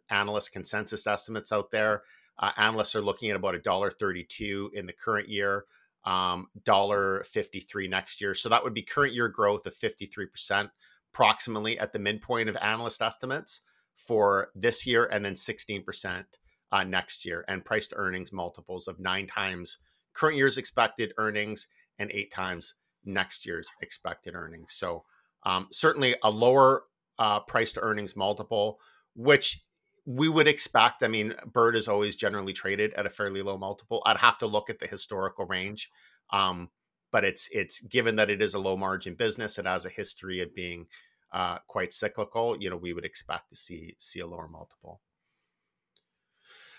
analyst 0.10 0.53
consensus 0.53 1.05
estimates 1.05 1.51
out 1.51 1.72
there, 1.72 2.03
uh, 2.39 2.51
analysts 2.58 2.96
are 2.96 3.01
looking 3.01 3.29
at 3.29 3.36
about 3.36 3.55
a 3.55 3.60
dollar 3.60 3.91
thirty-two 3.91 4.72
in 4.74 4.86
the 4.86 4.93
current 4.93 5.27
year, 5.27 5.65
um, 6.05 6.48
dollar 6.63 7.24
fifty-three 7.25 7.88
next 7.88 8.22
year. 8.22 8.34
So 8.34 8.50
that 8.50 8.63
would 8.63 8.74
be 8.74 8.81
current 8.81 9.13
year 9.13 9.27
growth 9.27 9.65
of 9.65 9.75
fifty-three 9.75 10.27
percent, 10.27 10.70
approximately 11.13 11.77
at 11.77 11.91
the 11.91 12.00
midpoint 12.00 12.48
of 12.48 12.55
analyst 12.58 13.01
estimates 13.01 13.62
for 13.96 14.51
this 14.55 14.88
year, 14.88 15.05
and 15.05 15.24
then 15.25 15.36
sixteen 15.36 15.84
percent 15.84 16.25
uh, 16.72 16.86
next 16.86 17.25
year 17.25 17.43
and 17.50 17.65
price 17.65 17.88
to 17.88 17.96
earnings 17.98 18.31
multiples 18.31 18.88
of 18.88 19.00
nine 19.00 19.27
times 19.27 19.79
current 20.13 20.38
year's 20.38 20.58
expected 20.58 21.13
earnings 21.17 21.67
and 22.00 22.10
eight 22.12 22.31
times 22.31 22.75
next 23.03 23.46
year's 23.46 23.70
expected 23.81 24.34
earnings. 24.34 24.74
So, 24.74 25.03
um, 25.43 25.67
certainly 25.71 26.15
a 26.24 26.29
lower 26.29 26.83
uh, 27.19 27.39
price 27.41 27.74
to 27.74 27.81
earnings 27.81 28.15
multiple, 28.15 28.79
which 29.15 29.63
we 30.05 30.29
would 30.29 30.48
expect. 30.48 31.03
I 31.03 31.07
mean, 31.07 31.33
Bird 31.45 31.75
is 31.75 31.88
always 31.88 32.15
generally 32.15 32.53
traded 32.53 32.93
at 32.93 33.05
a 33.05 33.10
fairly 33.10 33.41
low 33.41 33.57
multiple. 33.57 34.01
I'd 34.05 34.17
have 34.17 34.39
to 34.39 34.48
look 34.48 34.69
at 34.69 34.79
the 34.79 34.88
historical 34.88 35.45
range. 35.45 35.89
Um, 36.31 36.69
but 37.12 37.25
it's 37.25 37.50
it's 37.51 37.81
given 37.81 38.15
that 38.15 38.29
it 38.29 38.41
is 38.41 38.53
a 38.53 38.60
low 38.60 38.77
margin 38.77 39.15
business, 39.15 39.60
it 39.60 39.65
has 39.65 39.86
a 39.86 39.89
history 39.89 40.39
of 40.39 40.55
being 40.55 40.88
uh, 41.33 41.60
quite 41.67 41.93
cyclical. 41.93 42.57
You 42.60 42.69
know, 42.69 42.77
we 42.77 42.93
would 42.93 43.05
expect 43.05 43.50
to 43.50 43.55
see 43.55 43.95
see 44.00 44.21
a 44.21 44.27
lower 44.27 44.48
multiple. 44.48 45.01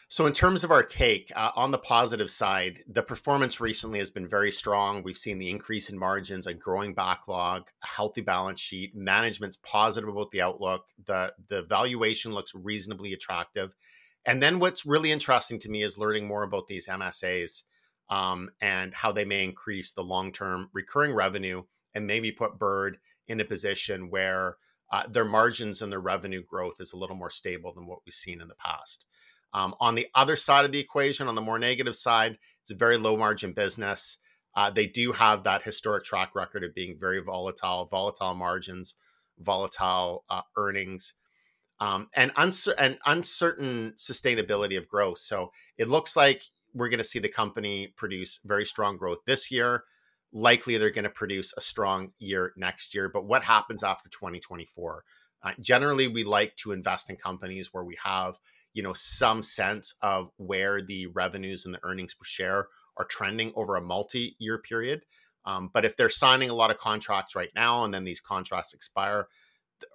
So, 0.09 0.27
in 0.27 0.33
terms 0.33 0.63
of 0.63 0.71
our 0.71 0.83
take 0.83 1.33
uh, 1.35 1.53
on 1.57 1.71
the 1.71 1.79
positive 1.79 2.31
side, 2.31 2.81
the 2.87 3.03
performance 3.03 3.61
recently 3.61 3.99
has 3.99 4.11
been 4.11 4.27
very 4.27 4.53
strong. 4.53 5.03
We've 5.03 5.17
seen 5.17 5.39
the 5.39 5.49
increase 5.49 5.89
in 5.89 5.99
margins, 5.99 6.47
a 6.47 6.53
growing 6.55 6.93
backlog, 6.93 7.71
a 7.83 7.87
healthy 7.87 8.21
balance 8.21 8.61
sheet. 8.61 8.95
Management's 8.95 9.57
positive 9.57 10.11
about 10.11 10.31
the 10.31 10.43
outlook. 10.43 10.89
The 11.07 11.33
the 11.49 11.63
valuation 11.63 12.33
looks 12.33 12.55
reasonably 12.55 13.15
attractive. 13.15 13.75
And 14.27 14.43
then, 14.43 14.59
what's 14.59 14.87
really 14.87 15.11
interesting 15.11 15.59
to 15.61 15.71
me 15.71 15.83
is 15.83 15.99
learning 15.99 16.27
more 16.27 16.43
about 16.43 16.67
these 16.67 16.89
MSAs 16.89 17.63
um, 18.11 18.51
and 18.61 18.93
how 18.95 19.13
they 19.13 19.25
may 19.25 19.43
increase 19.43 19.93
the 19.93 20.05
long 20.05 20.33
term 20.33 20.69
recurring 20.73 21.15
revenue 21.15 21.63
and 21.95 22.07
maybe 22.07 22.31
put 22.31 22.59
Bird 22.59 22.99
in 23.29 23.41
a 23.41 23.45
position 23.45 24.11
where 24.11 24.57
uh, 24.93 25.05
their 25.09 25.25
margins 25.25 25.81
and 25.81 25.91
their 25.91 26.01
revenue 26.01 26.43
growth 26.43 26.75
is 26.81 26.93
a 26.93 26.97
little 26.97 27.17
more 27.17 27.31
stable 27.31 27.73
than 27.73 27.87
what 27.87 28.01
we've 28.05 28.13
seen 28.13 28.41
in 28.41 28.49
the 28.49 28.55
past. 28.57 29.07
Um, 29.55 29.75
on 29.81 29.95
the 29.95 30.09
other 30.15 30.37
side 30.37 30.65
of 30.65 30.73
the 30.73 30.79
equation, 30.79 31.29
on 31.29 31.35
the 31.35 31.41
more 31.41 31.59
negative 31.59 31.97
side, 31.97 32.39
it's 32.63 32.71
a 32.71 32.75
very 32.75 32.97
low 32.97 33.17
margin 33.17 33.53
business. 33.53 34.19
Uh, 34.55 34.71
they 34.71 34.87
do 34.87 35.13
have 35.13 35.45
that 35.45 35.63
historic 35.63 36.05
track 36.05 36.35
record 36.35 36.65
of 36.65 36.75
being 36.75 36.97
very 36.99 37.21
volatile, 37.23 37.87
volatile 37.91 38.35
margins, 38.35 38.95
volatile 39.39 40.25
uh, 40.31 40.43
earnings, 40.57 41.15
um, 41.81 42.09
and, 42.15 42.33
and 42.79 42.99
uncertain 43.07 43.95
sustainability 43.97 44.79
of 44.79 44.89
growth. 44.89 45.19
So 45.19 45.53
it 45.79 45.89
looks 45.89 46.17
like 46.17 46.43
we're 46.75 46.89
going 46.89 46.99
to 46.99 47.05
see 47.05 47.19
the 47.19 47.29
company 47.29 47.93
produce 47.97 48.41
very 48.45 48.65
strong 48.65 48.97
growth 48.97 49.19
this 49.27 49.51
year. 49.51 49.85
Likely 50.33 50.79
they're 50.79 50.91
going 50.91 51.05
to 51.05 51.11
produce 51.11 51.53
a 51.57 51.61
strong 51.61 52.13
year 52.19 52.53
next 52.57 52.95
year. 52.95 53.09
But 53.09 53.27
what 53.27 53.43
happens 53.43 53.83
after 53.83 54.09
2024? 54.09 55.05
Uh, 55.43 55.53
generally, 55.61 56.07
we 56.07 56.25
like 56.25 56.55
to 56.57 56.73
invest 56.73 57.11
in 57.11 57.17
companies 57.17 57.71
where 57.73 57.85
we 57.85 57.97
have 58.03 58.37
you 58.75 58.83
know 58.83 58.93
some 58.93 59.43
sense 59.43 59.95
of 60.03 60.31
where 60.37 60.83
the 60.83 61.07
revenues 61.07 61.65
and 61.65 61.75
the 61.75 61.85
earnings 61.85 62.15
per 62.15 62.25
share 62.25 62.69
are 62.97 63.05
trending 63.05 63.53
over 63.55 63.77
a 63.77 63.83
multi-year 63.83 64.59
period. 64.59 65.03
Um, 65.45 65.71
but 65.73 65.85
if 65.85 65.97
they're 65.97 66.09
signing 66.09 66.51
a 66.51 66.55
lot 66.55 66.71
of 66.71 66.79
contracts 66.79 67.35
right 67.35 67.51
now 67.55 67.85
and 67.85 67.93
then 67.93 68.05
these 68.05 68.21
contracts 68.21 68.75
expire, 68.75 69.27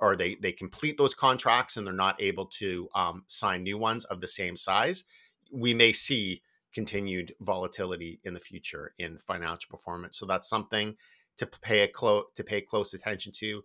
or 0.02 0.16
they 0.16 0.36
they 0.36 0.52
complete 0.52 0.98
those 0.98 1.14
contracts 1.14 1.78
and 1.78 1.88
they're 1.88 1.94
not 1.94 2.22
able 2.22 2.46
to 2.46 2.90
um, 2.96 3.24
sign 3.28 3.64
new 3.64 3.78
ones 3.78 4.04
of 4.06 4.20
the 4.22 4.28
same 4.28 4.58
size, 4.58 5.06
we 5.52 5.74
may 5.74 5.92
see 5.92 6.42
continued 6.74 7.34
volatility 7.40 8.20
in 8.24 8.34
the 8.34 8.40
future 8.40 8.94
in 8.98 9.18
financial 9.18 9.70
performance. 9.70 10.18
So 10.18 10.26
that's 10.26 10.50
something 10.50 10.96
to 11.38 11.48
pay 11.48 11.82
a 11.82 11.88
close 11.88 12.26
to 12.36 12.44
pay 12.44 12.62
close 12.62 12.94
attention 12.94 13.32
to. 13.34 13.64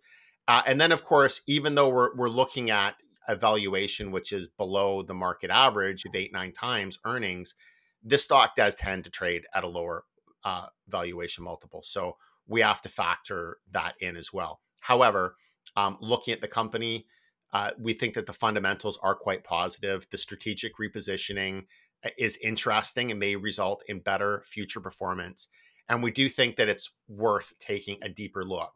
Uh, 0.49 0.63
and 0.67 0.81
then, 0.81 0.93
of 0.93 1.05
course, 1.05 1.43
even 1.47 1.75
though 1.75 1.89
we're 1.89 2.15
we're 2.15 2.29
looking 2.29 2.71
at 2.71 2.95
a 3.29 3.37
valuation 3.37 4.11
which 4.11 4.33
is 4.33 4.49
below 4.49 5.03
the 5.03 5.15
market 5.15 5.51
average 5.51 6.05
of 6.05 6.15
eight 6.15 6.33
nine 6.33 6.53
times 6.53 6.99
earnings, 7.05 7.55
this 8.03 8.25
stock 8.25 8.57
does 8.57 8.75
tend 8.75 9.05
to 9.05 9.11
trade 9.11 9.43
at 9.55 9.65
a 9.65 9.69
lower 9.69 10.05
uh, 10.45 10.67
valuation 10.89 11.45
multiple. 11.45 11.83
So 11.85 12.17
we 12.47 12.61
have 12.61 12.83
to 12.83 12.89
factor 12.89 13.59
that 13.71 13.95
in 14.01 14.17
as 14.17 14.33
well. 14.33 14.61
However, 14.81 15.37
um, 15.77 15.97
looking 16.01 16.35
at 16.35 16.41
the 16.41 16.49
company, 16.49 17.07
uh, 17.53 17.71
we 17.79 17.93
think 17.93 18.15
that 18.15 18.27
the 18.27 18.33
fundamentals 18.33 18.99
are 19.03 19.15
quite 19.15 19.45
positive. 19.45 20.07
The 20.11 20.19
strategic 20.19 20.73
repositioning 20.79 21.65
uh, 22.05 22.11
is 22.19 22.39
interesting 22.43 23.11
and 23.11 23.21
may 23.21 23.37
result 23.37 23.83
in 23.89 24.01
better 24.01 24.43
future 24.45 24.81
performance. 24.81 25.49
And 25.89 26.03
we 26.03 26.11
do 26.11 26.29
think 26.29 26.57
that 26.57 26.69
it's 26.69 26.91
worth 27.09 27.53
taking 27.59 27.99
a 28.03 28.09
deeper 28.09 28.45
look 28.45 28.73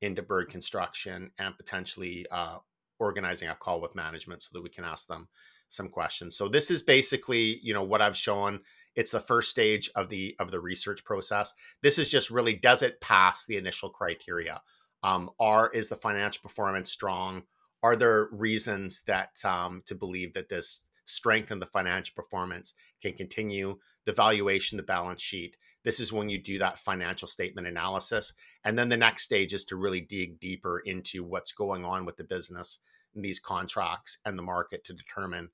into 0.00 0.22
bird 0.22 0.48
construction 0.48 1.30
and 1.38 1.56
potentially 1.56 2.26
uh, 2.30 2.58
organizing 2.98 3.48
a 3.48 3.54
call 3.54 3.80
with 3.80 3.94
management 3.94 4.42
so 4.42 4.50
that 4.52 4.62
we 4.62 4.68
can 4.68 4.84
ask 4.84 5.06
them 5.06 5.28
some 5.68 5.88
questions. 5.88 6.36
So 6.36 6.48
this 6.48 6.70
is 6.70 6.82
basically, 6.82 7.58
you 7.62 7.72
know, 7.74 7.82
what 7.82 8.02
I've 8.02 8.16
shown. 8.16 8.60
It's 8.94 9.10
the 9.10 9.20
first 9.20 9.50
stage 9.50 9.90
of 9.96 10.08
the 10.08 10.36
of 10.38 10.50
the 10.50 10.60
research 10.60 11.04
process. 11.04 11.54
This 11.82 11.98
is 11.98 12.10
just 12.10 12.30
really 12.30 12.54
does 12.54 12.82
it 12.82 13.00
pass 13.00 13.46
the 13.46 13.56
initial 13.56 13.88
criteria? 13.88 14.60
Um, 15.02 15.30
are 15.40 15.70
is 15.70 15.88
the 15.88 15.96
financial 15.96 16.42
performance 16.42 16.90
strong? 16.90 17.42
Are 17.82 17.96
there 17.96 18.28
reasons 18.30 19.02
that 19.06 19.30
um, 19.44 19.82
to 19.86 19.94
believe 19.94 20.34
that 20.34 20.48
this 20.48 20.84
strength 21.04 21.50
in 21.50 21.58
the 21.58 21.66
financial 21.66 22.14
performance 22.14 22.74
can 23.00 23.12
continue? 23.12 23.78
The 24.04 24.12
valuation, 24.12 24.76
the 24.76 24.82
balance 24.82 25.22
sheet. 25.22 25.56
This 25.84 26.00
is 26.00 26.12
when 26.12 26.28
you 26.28 26.40
do 26.40 26.58
that 26.58 26.78
financial 26.78 27.26
statement 27.28 27.66
analysis, 27.66 28.32
and 28.64 28.78
then 28.78 28.88
the 28.88 28.96
next 28.96 29.24
stage 29.24 29.52
is 29.52 29.64
to 29.66 29.76
really 29.76 30.00
dig 30.00 30.38
deeper 30.38 30.80
into 30.80 31.24
what's 31.24 31.52
going 31.52 31.84
on 31.84 32.04
with 32.04 32.16
the 32.16 32.24
business 32.24 32.78
and 33.14 33.24
these 33.24 33.40
contracts 33.40 34.18
and 34.24 34.38
the 34.38 34.42
market 34.42 34.84
to 34.84 34.92
determine 34.92 35.48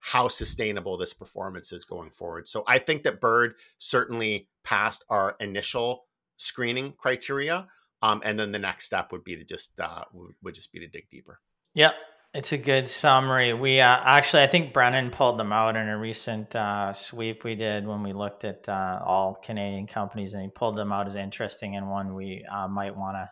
how 0.00 0.28
sustainable 0.28 0.96
this 0.96 1.12
performance 1.12 1.72
is 1.72 1.84
going 1.84 2.10
forward. 2.10 2.46
So 2.46 2.64
I 2.66 2.78
think 2.78 3.02
that 3.02 3.20
Bird 3.20 3.54
certainly 3.78 4.48
passed 4.62 5.04
our 5.08 5.36
initial 5.40 6.04
screening 6.36 6.92
criteria. 6.92 7.66
Um, 8.00 8.22
and 8.24 8.38
then 8.38 8.52
the 8.52 8.60
next 8.60 8.84
step 8.84 9.10
would 9.10 9.24
be 9.24 9.36
to 9.36 9.44
just 9.44 9.78
uh, 9.80 10.04
would 10.12 10.54
just 10.54 10.72
be 10.72 10.78
to 10.78 10.86
dig 10.86 11.10
deeper. 11.10 11.40
Yep, 11.74 11.94
it's 12.38 12.52
a 12.52 12.56
good 12.56 12.88
summary. 12.88 13.52
We 13.52 13.80
uh, 13.80 14.00
actually, 14.04 14.44
I 14.44 14.46
think 14.46 14.72
Brennan 14.72 15.10
pulled 15.10 15.40
them 15.40 15.52
out 15.52 15.74
in 15.74 15.88
a 15.88 15.98
recent 15.98 16.54
uh, 16.54 16.92
sweep 16.92 17.42
we 17.42 17.56
did 17.56 17.84
when 17.84 18.04
we 18.04 18.12
looked 18.12 18.44
at 18.44 18.68
uh, 18.68 19.00
all 19.04 19.34
Canadian 19.42 19.88
companies, 19.88 20.34
and 20.34 20.44
he 20.44 20.48
pulled 20.48 20.76
them 20.76 20.92
out 20.92 21.08
as 21.08 21.16
interesting 21.16 21.74
and 21.74 21.90
one 21.90 22.14
we 22.14 22.44
uh, 22.48 22.68
might 22.68 22.96
want 22.96 23.16
to, 23.16 23.28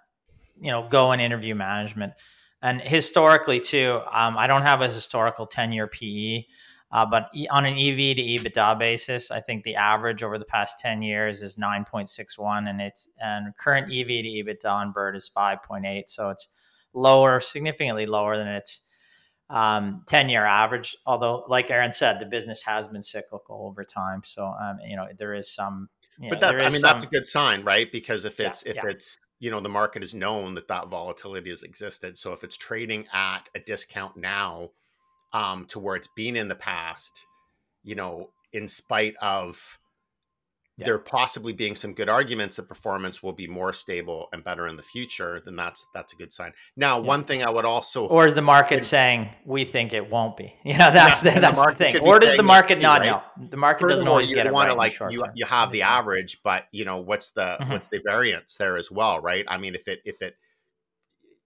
you 0.61 0.73
know, 0.73 0.89
go 0.89 1.13
and 1.13 1.23
interview 1.23 1.55
management. 1.55 2.15
And 2.61 2.81
historically, 2.81 3.61
too, 3.61 4.01
um, 4.11 4.37
I 4.37 4.49
don't 4.49 4.63
have 4.63 4.81
a 4.81 4.89
historical 4.89 5.47
ten-year 5.47 5.87
PE, 5.87 6.43
uh, 6.91 7.07
but 7.07 7.29
on 7.49 7.65
an 7.65 7.75
EV 7.75 8.17
to 8.17 8.23
EBITDA 8.23 8.77
basis, 8.77 9.31
I 9.31 9.41
think 9.41 9.63
the 9.63 9.77
average 9.77 10.25
over 10.25 10.37
the 10.37 10.45
past 10.45 10.81
ten 10.81 11.01
years 11.01 11.43
is 11.43 11.57
nine 11.57 11.85
point 11.85 12.11
six 12.11 12.37
one, 12.37 12.67
and 12.67 12.81
it's 12.81 13.09
and 13.23 13.57
current 13.57 13.87
EV 13.87 14.09
to 14.09 14.43
EBITDA 14.43 14.69
on 14.69 14.91
Bird 14.91 15.15
is 15.15 15.29
five 15.29 15.63
point 15.63 15.87
eight, 15.87 16.11
so 16.11 16.31
it's 16.31 16.49
lower, 16.93 17.39
significantly 17.39 18.07
lower 18.07 18.37
than 18.37 18.49
its 18.49 18.81
um, 19.51 20.03
10 20.07 20.29
year 20.29 20.45
average. 20.45 20.97
Although, 21.07 21.45
like 21.49 21.71
Aaron 21.71 21.93
said, 21.93 22.21
the 22.21 22.27
business 22.27 22.63
has 22.65 22.89
been 22.89 23.03
cyclical 23.03 23.67
over 23.67 23.85
time. 23.85 24.23
So, 24.25 24.47
um, 24.47 24.79
you 24.87 24.97
know, 24.97 25.07
there 25.17 25.35
is 25.35 25.53
some, 25.53 25.89
but 26.31 26.41
that, 26.41 26.55
I 26.55 26.69
mean, 26.71 26.81
some, 26.81 26.81
that's 26.81 27.05
a 27.05 27.09
good 27.09 27.27
sign, 27.27 27.63
right? 27.63 27.91
Because 27.91 28.25
if 28.25 28.41
it's, 28.41 28.65
yeah, 28.65 28.71
if 28.71 28.77
yeah. 28.77 28.91
it's, 28.91 29.19
you 29.39 29.51
know, 29.51 29.61
the 29.61 29.69
market 29.69 30.03
is 30.03 30.15
known 30.15 30.55
that 30.55 30.69
that 30.69 30.89
volatility 30.89 31.51
has 31.51 31.63
existed. 31.63 32.17
So 32.17 32.33
if 32.33 32.43
it's 32.43 32.57
trading 32.57 33.07
at 33.13 33.49
a 33.55 33.61
discount 33.61 34.17
now 34.17 34.71
um, 35.33 35.67
to 35.67 35.79
where 35.79 35.95
it's 35.95 36.09
been 36.09 36.37
in 36.37 36.49
the 36.49 36.55
past, 36.55 37.21
you 37.85 37.95
know, 37.95 38.31
in 38.53 38.67
spite 38.67 39.15
of, 39.21 39.79
yeah. 40.77 40.85
there 40.85 40.99
possibly 40.99 41.53
being 41.53 41.75
some 41.75 41.95
good 41.95 42.09
arguments 42.09 42.57
that 42.57 42.69
performance 42.69 43.23
will 43.23 43.33
be 43.33 43.47
more 43.47 43.73
stable 43.73 44.29
and 44.33 44.45
better 44.45 44.69
in 44.69 44.77
the 44.77 44.83
future, 44.83 45.41
then 45.45 45.57
that's 45.57 45.87
that's 45.95 46.13
a 46.13 46.17
good 46.17 46.33
sign. 46.33 46.53
Now, 46.77 46.99
yeah. 46.99 47.07
one 47.07 47.25
thing 47.25 47.43
I 47.43 47.51
would 47.51 47.65
also 47.65 48.07
or 48.09 48.27
is 48.27 48.35
the 48.35 48.43
market 48.43 48.85
saying 48.85 49.31
we 49.47 49.65
think 49.65 49.95
it 49.95 50.11
won't 50.11 50.37
be? 50.37 50.55
You 50.67 50.77
know, 50.79 50.91
that's 50.91 51.25
yeah, 51.25 51.35
the, 51.35 51.41
that's 51.41 51.57
the, 51.59 51.67
the 51.71 51.75
thing. 51.75 51.99
Or 52.01 52.19
does 52.19 52.37
the 52.37 52.43
market 52.43 52.81
not 52.81 53.01
right? 53.01 53.07
know? 53.07 53.23
The 53.49 53.57
market 53.57 53.83
Furthermore, 53.83 53.95
doesn't 53.95 54.09
always 54.09 54.31
get 54.31 54.47
it 54.47 54.53
right. 54.53 54.77
Like 54.77 54.99
you, 55.11 55.25
you 55.35 55.47
have 55.47 55.73
the 55.73 55.83
average, 55.83 56.43
but 56.43 56.65
you 56.73 56.85
know 56.85 56.99
what's 56.99 57.31
the 57.31 57.57
mm-hmm. 57.61 57.73
what's 57.73 57.89
the 57.89 58.01
variance 58.05 58.57
there 58.57 58.77
as 58.77 58.91
well, 58.91 59.21
right? 59.21 59.45
I 59.49 59.57
mean, 59.57 59.75
if 59.75 59.89
it 59.89 60.01
if 60.05 60.21
it 60.21 60.37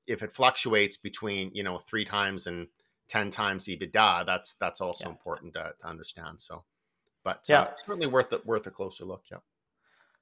if 0.07 0.23
it 0.23 0.33
fluctuates 0.33 0.97
between 0.97 1.53
you 1.55 1.63
know 1.63 1.79
three 1.79 2.05
times 2.05 2.47
and 2.49 2.67
ten 3.09 3.31
times 3.31 3.67
EBITDA, 3.67 4.27
that's 4.27 4.55
that's 4.55 4.81
also 4.81 5.09
important 5.09 5.55
to, 5.55 5.73
to 5.81 5.87
understand. 5.87 6.41
So 6.41 6.65
but 7.25 7.45
yeah, 7.49 7.63
uh, 7.63 7.75
certainly 7.77 8.07
worth 8.07 8.33
it, 8.33 8.45
worth 8.47 8.67
a 8.67 8.71
closer 8.71 9.05
look. 9.05 9.25
Yeah. 9.31 9.39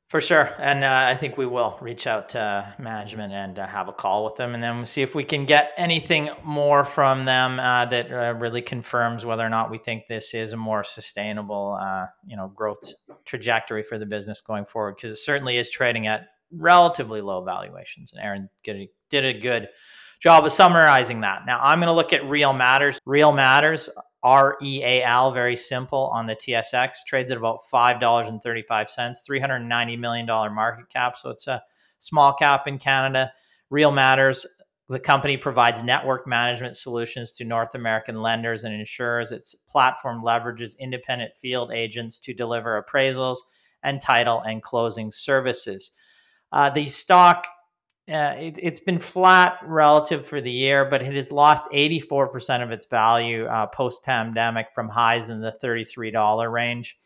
For 0.09 0.23
sure. 0.23 0.55
And 0.59 0.85
uh, 0.85 1.05
I 1.07 1.15
think 1.17 1.37
we 1.37 1.45
will 1.45 1.77
reach 1.83 2.07
out 2.07 2.31
to 2.31 2.75
management 2.79 3.31
and 3.35 3.59
uh, 3.59 3.67
have 3.67 3.89
a 3.89 3.93
call 3.93 4.25
with 4.25 4.37
them 4.37 4.55
and 4.55 4.63
then 4.63 4.79
we'll 4.79 4.87
see 4.87 5.03
if 5.03 5.15
we 5.15 5.23
can 5.23 5.45
get 5.45 5.73
anything 5.77 6.31
more 6.43 6.83
from 6.83 7.27
them 7.27 7.61
uh, 7.61 7.85
that 7.87 8.11
uh, 8.11 8.33
really 8.39 8.63
confirms 8.63 9.27
whether 9.27 9.45
or 9.45 9.51
not 9.51 9.71
we 9.71 9.77
think 9.77 10.07
this 10.07 10.33
is 10.33 10.55
a 10.55 10.57
more 10.57 10.83
sustainable, 10.83 11.79
uh, 11.79 12.07
you 12.27 12.39
know, 12.39 12.49
growth 12.49 12.79
trajectory 13.27 13.83
for 13.83 13.99
the 13.99 14.07
business 14.07 14.41
going 14.41 14.65
forward. 14.65 14.97
Because 14.97 15.13
it 15.13 15.21
certainly 15.21 15.59
is 15.59 15.71
trading 15.71 16.07
at 16.07 16.29
relatively 16.51 17.21
low 17.21 17.45
valuations. 17.45 18.13
And 18.13 18.23
Aaron 18.23 18.49
did 18.65 19.27
a 19.27 19.39
good 19.39 19.69
job 20.23 20.47
of 20.47 20.53
summarizing 20.53 21.21
that. 21.21 21.45
Now 21.47 21.61
I'm 21.63 21.81
going 21.81 21.89
to 21.89 21.93
look 21.93 22.15
at 22.15 22.25
Real 22.25 22.55
Matters. 22.55 22.99
Real 23.05 23.33
Matters 23.33 23.91
R 24.23 24.57
E 24.61 24.83
A 24.83 25.05
L, 25.05 25.31
very 25.31 25.57
simple 25.57 26.11
on 26.13 26.27
the 26.27 26.35
TSX, 26.35 27.05
trades 27.07 27.31
at 27.31 27.37
about 27.37 27.61
$5.35, 27.73 28.67
$390 28.69 29.99
million 29.99 30.27
market 30.27 30.89
cap. 30.89 31.17
So 31.17 31.31
it's 31.31 31.47
a 31.47 31.63
small 31.99 32.33
cap 32.33 32.67
in 32.67 32.79
Canada. 32.79 33.33
Real 33.71 33.93
Matters, 33.93 34.47
the 34.89 34.99
company 34.99 35.37
provides 35.37 35.83
network 35.83 36.27
management 36.27 36.77
solutions 36.77 37.31
to 37.33 37.45
North 37.45 37.75
American 37.75 38.23
lenders 38.23 38.65
and 38.65 38.75
insurers. 38.75 39.31
Its 39.33 39.55
platform 39.69 40.23
leverages 40.23 40.79
independent 40.79 41.37
field 41.37 41.71
agents 41.73 42.19
to 42.21 42.33
deliver 42.33 42.83
appraisals 42.83 43.37
and 43.83 44.01
title 44.01 44.41
and 44.41 44.63
closing 44.63 45.13
services. 45.13 45.93
Uh, 46.51 46.71
the 46.71 46.87
stock 46.87 47.47
uh, 48.09 48.35
it, 48.39 48.63
has 48.65 48.81
been 48.81 48.99
flat 48.99 49.59
relative 49.65 50.27
for 50.27 50.41
the 50.41 50.51
year, 50.51 50.85
but 50.85 51.03
it 51.03 51.15
has 51.15 51.31
lost 51.31 51.65
84% 51.73 52.63
of 52.63 52.71
its 52.71 52.87
value 52.87 53.45
uh, 53.45 53.67
post 53.67 54.03
pandemic 54.03 54.69
from 54.75 54.89
highs 54.89 55.29
in 55.29 55.41
the 55.41 55.57
$33 55.63 56.51
range. 56.51 56.99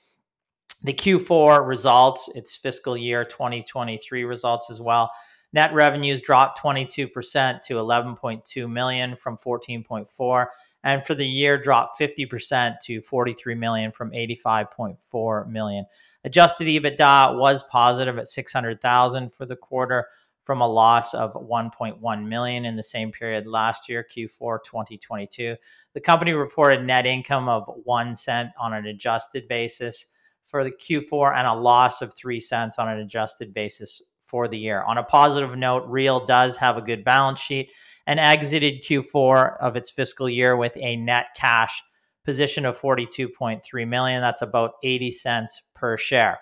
The 0.84 0.92
Q4 0.92 1.66
results, 1.66 2.28
its 2.34 2.56
fiscal 2.56 2.96
year 2.96 3.24
2023 3.24 4.24
results 4.24 4.70
as 4.70 4.80
well. 4.80 5.10
Net 5.52 5.72
revenues 5.74 6.20
dropped 6.20 6.60
22% 6.60 7.60
to 7.62 7.74
11.2 7.74 8.70
million 8.70 9.16
from 9.16 9.36
14.4 9.36 10.46
and 10.84 11.04
for 11.04 11.14
the 11.14 11.26
year 11.26 11.58
dropped 11.58 12.00
50% 12.00 12.76
to 12.84 13.00
43 13.00 13.54
million 13.54 13.92
from 13.92 14.10
85.4 14.12 15.48
million. 15.48 15.84
Adjusted 16.24 16.68
EBITDA 16.68 17.38
was 17.38 17.62
positive 17.64 18.18
at 18.18 18.28
600,000 18.28 19.32
for 19.32 19.46
the 19.46 19.56
quarter 19.56 20.06
from 20.44 20.60
a 20.60 20.66
loss 20.66 21.14
of 21.14 21.34
1.1 21.34 22.26
million 22.26 22.64
in 22.64 22.76
the 22.76 22.82
same 22.82 23.12
period 23.12 23.46
last 23.46 23.88
year, 23.88 24.04
Q4 24.04 24.58
2022. 24.64 25.56
The 25.94 26.00
company 26.00 26.32
reported 26.32 26.84
net 26.84 27.06
income 27.06 27.48
of 27.48 27.64
1 27.84 28.14
cent 28.16 28.50
on 28.58 28.72
an 28.72 28.86
adjusted 28.86 29.46
basis 29.48 30.06
for 30.44 30.64
the 30.64 30.72
Q4 30.72 31.36
and 31.36 31.46
a 31.46 31.54
loss 31.54 32.02
of 32.02 32.14
3 32.14 32.40
cents 32.40 32.78
on 32.78 32.88
an 32.88 32.98
adjusted 32.98 33.54
basis 33.54 34.02
for 34.20 34.48
the 34.48 34.58
year. 34.58 34.82
On 34.82 34.98
a 34.98 35.04
positive 35.04 35.56
note, 35.56 35.84
Real 35.86 36.24
does 36.24 36.56
have 36.56 36.76
a 36.76 36.82
good 36.82 37.04
balance 37.04 37.38
sheet 37.38 37.70
and 38.06 38.18
exited 38.18 38.82
Q4 38.82 39.58
of 39.60 39.76
its 39.76 39.90
fiscal 39.90 40.28
year 40.28 40.56
with 40.56 40.72
a 40.76 40.96
net 40.96 41.26
cash 41.36 41.82
position 42.24 42.64
of 42.64 42.78
42.3 42.78 43.88
million. 43.88 44.20
That's 44.20 44.42
about 44.42 44.72
80 44.82 45.10
cents 45.10 45.62
per 45.74 45.96
share. 45.96 46.38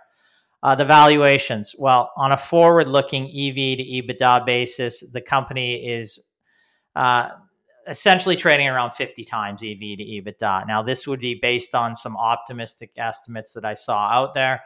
Uh, 0.63 0.75
the 0.75 0.85
valuations, 0.85 1.75
well, 1.79 2.13
on 2.17 2.33
a 2.33 2.37
forward 2.37 2.87
looking 2.87 3.25
EV 3.25 3.79
to 3.79 3.85
EBITDA 3.85 4.45
basis, 4.45 5.01
the 5.01 5.21
company 5.21 5.89
is 5.89 6.19
uh, 6.95 7.31
essentially 7.89 8.37
trading 8.37 8.69
around 8.69 8.93
50 8.93 9.25
times 9.25 9.63
EV 9.63 9.79
to 9.79 10.05
EBITDA. 10.05 10.67
Now, 10.67 10.83
this 10.83 11.07
would 11.07 11.21
be 11.21 11.35
based 11.35 11.75
on 11.75 11.97
some 11.97 12.17
optimistic 12.17 12.91
estimates 12.99 13.55
that 13.55 13.65
I 13.65 13.75
saw 13.75 14.09
out 14.09 14.35
there. 14.35 14.61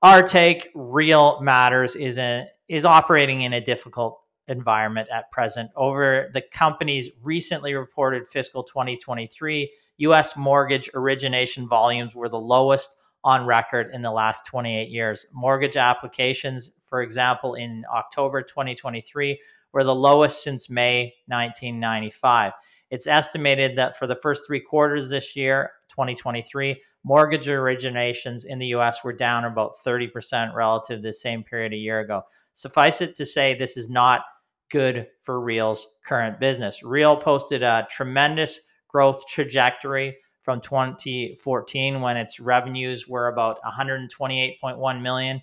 Our 0.00 0.22
take, 0.22 0.68
real 0.74 1.40
matters, 1.40 1.96
is, 1.96 2.18
a, 2.18 2.46
is 2.68 2.84
operating 2.84 3.42
in 3.42 3.52
a 3.52 3.60
difficult 3.60 4.20
environment 4.48 5.08
at 5.10 5.30
present. 5.32 5.70
Over 5.76 6.30
the 6.32 6.42
company's 6.52 7.10
recently 7.22 7.74
reported 7.74 8.26
fiscal 8.26 8.62
2023, 8.62 9.72
US 9.98 10.36
mortgage 10.36 10.90
origination 10.94 11.68
volumes 11.68 12.14
were 12.14 12.28
the 12.28 12.38
lowest 12.38 12.96
on 13.24 13.46
record 13.46 13.90
in 13.92 14.02
the 14.02 14.10
last 14.10 14.46
28 14.46 14.88
years. 14.88 15.26
Mortgage 15.32 15.76
applications, 15.76 16.72
for 16.80 17.02
example, 17.02 17.54
in 17.54 17.84
October 17.92 18.42
2023, 18.42 19.40
were 19.72 19.84
the 19.84 19.94
lowest 19.94 20.42
since 20.42 20.68
May 20.68 21.14
1995. 21.26 22.52
It's 22.90 23.06
estimated 23.06 23.76
that 23.78 23.96
for 23.96 24.06
the 24.06 24.16
first 24.16 24.46
three 24.46 24.60
quarters 24.60 25.08
this 25.08 25.34
year, 25.34 25.70
2023, 25.88 26.82
mortgage 27.04 27.46
originations 27.46 28.44
in 28.44 28.58
the 28.58 28.66
US 28.66 29.02
were 29.02 29.12
down 29.12 29.44
about 29.44 29.72
30% 29.84 30.54
relative 30.54 30.98
to 30.98 31.02
the 31.02 31.12
same 31.12 31.42
period 31.42 31.72
a 31.72 31.76
year 31.76 32.00
ago. 32.00 32.22
Suffice 32.52 33.00
it 33.00 33.14
to 33.16 33.24
say, 33.24 33.54
this 33.54 33.76
is 33.76 33.88
not 33.88 34.22
good 34.70 35.06
for 35.20 35.40
Real's 35.40 35.86
current 36.04 36.38
business. 36.38 36.82
Real 36.82 37.16
posted 37.16 37.62
a 37.62 37.86
tremendous 37.90 38.60
growth 38.88 39.26
trajectory 39.26 40.16
from 40.42 40.60
2014 40.60 42.00
when 42.00 42.16
its 42.16 42.40
revenues 42.40 43.08
were 43.08 43.28
about 43.28 43.58
128.1 43.62 45.02
million 45.02 45.40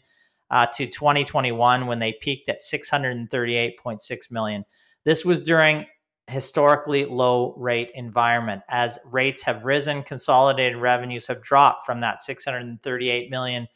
uh, 0.52 0.66
to 0.68 0.88
2021 0.88 1.88
when 1.88 2.00
they 2.00 2.14
peaked 2.14 2.50
at 2.50 2.60
638.6 2.62 4.32
million. 4.32 4.66
This 5.06 5.24
was 5.24 5.42
during 5.42 5.86
historically 6.28 7.06
low 7.06 7.56
rate 7.58 7.92
environment. 7.96 8.62
As 8.70 9.00
rates 9.06 9.42
have 9.44 9.66
risen, 9.66 10.04
consolidated 10.04 10.78
revenues 10.78 11.26
have 11.28 11.42
dropped 11.42 11.86
from 11.86 12.02
that 12.02 12.22
638 12.22 13.30
million 13.30 13.68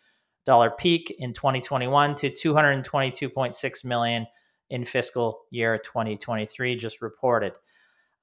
dollar 0.45 0.69
peak 0.69 1.15
in 1.19 1.33
2021 1.33 2.15
to 2.15 2.29
222.6 2.29 3.85
million 3.85 4.27
in 4.69 4.83
fiscal 4.83 5.41
year 5.51 5.77
2023 5.77 6.75
just 6.75 7.01
reported. 7.01 7.53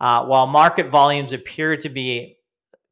Uh, 0.00 0.24
while 0.24 0.46
market 0.46 0.90
volumes 0.90 1.32
appear 1.32 1.76
to 1.76 1.88
be 1.88 2.36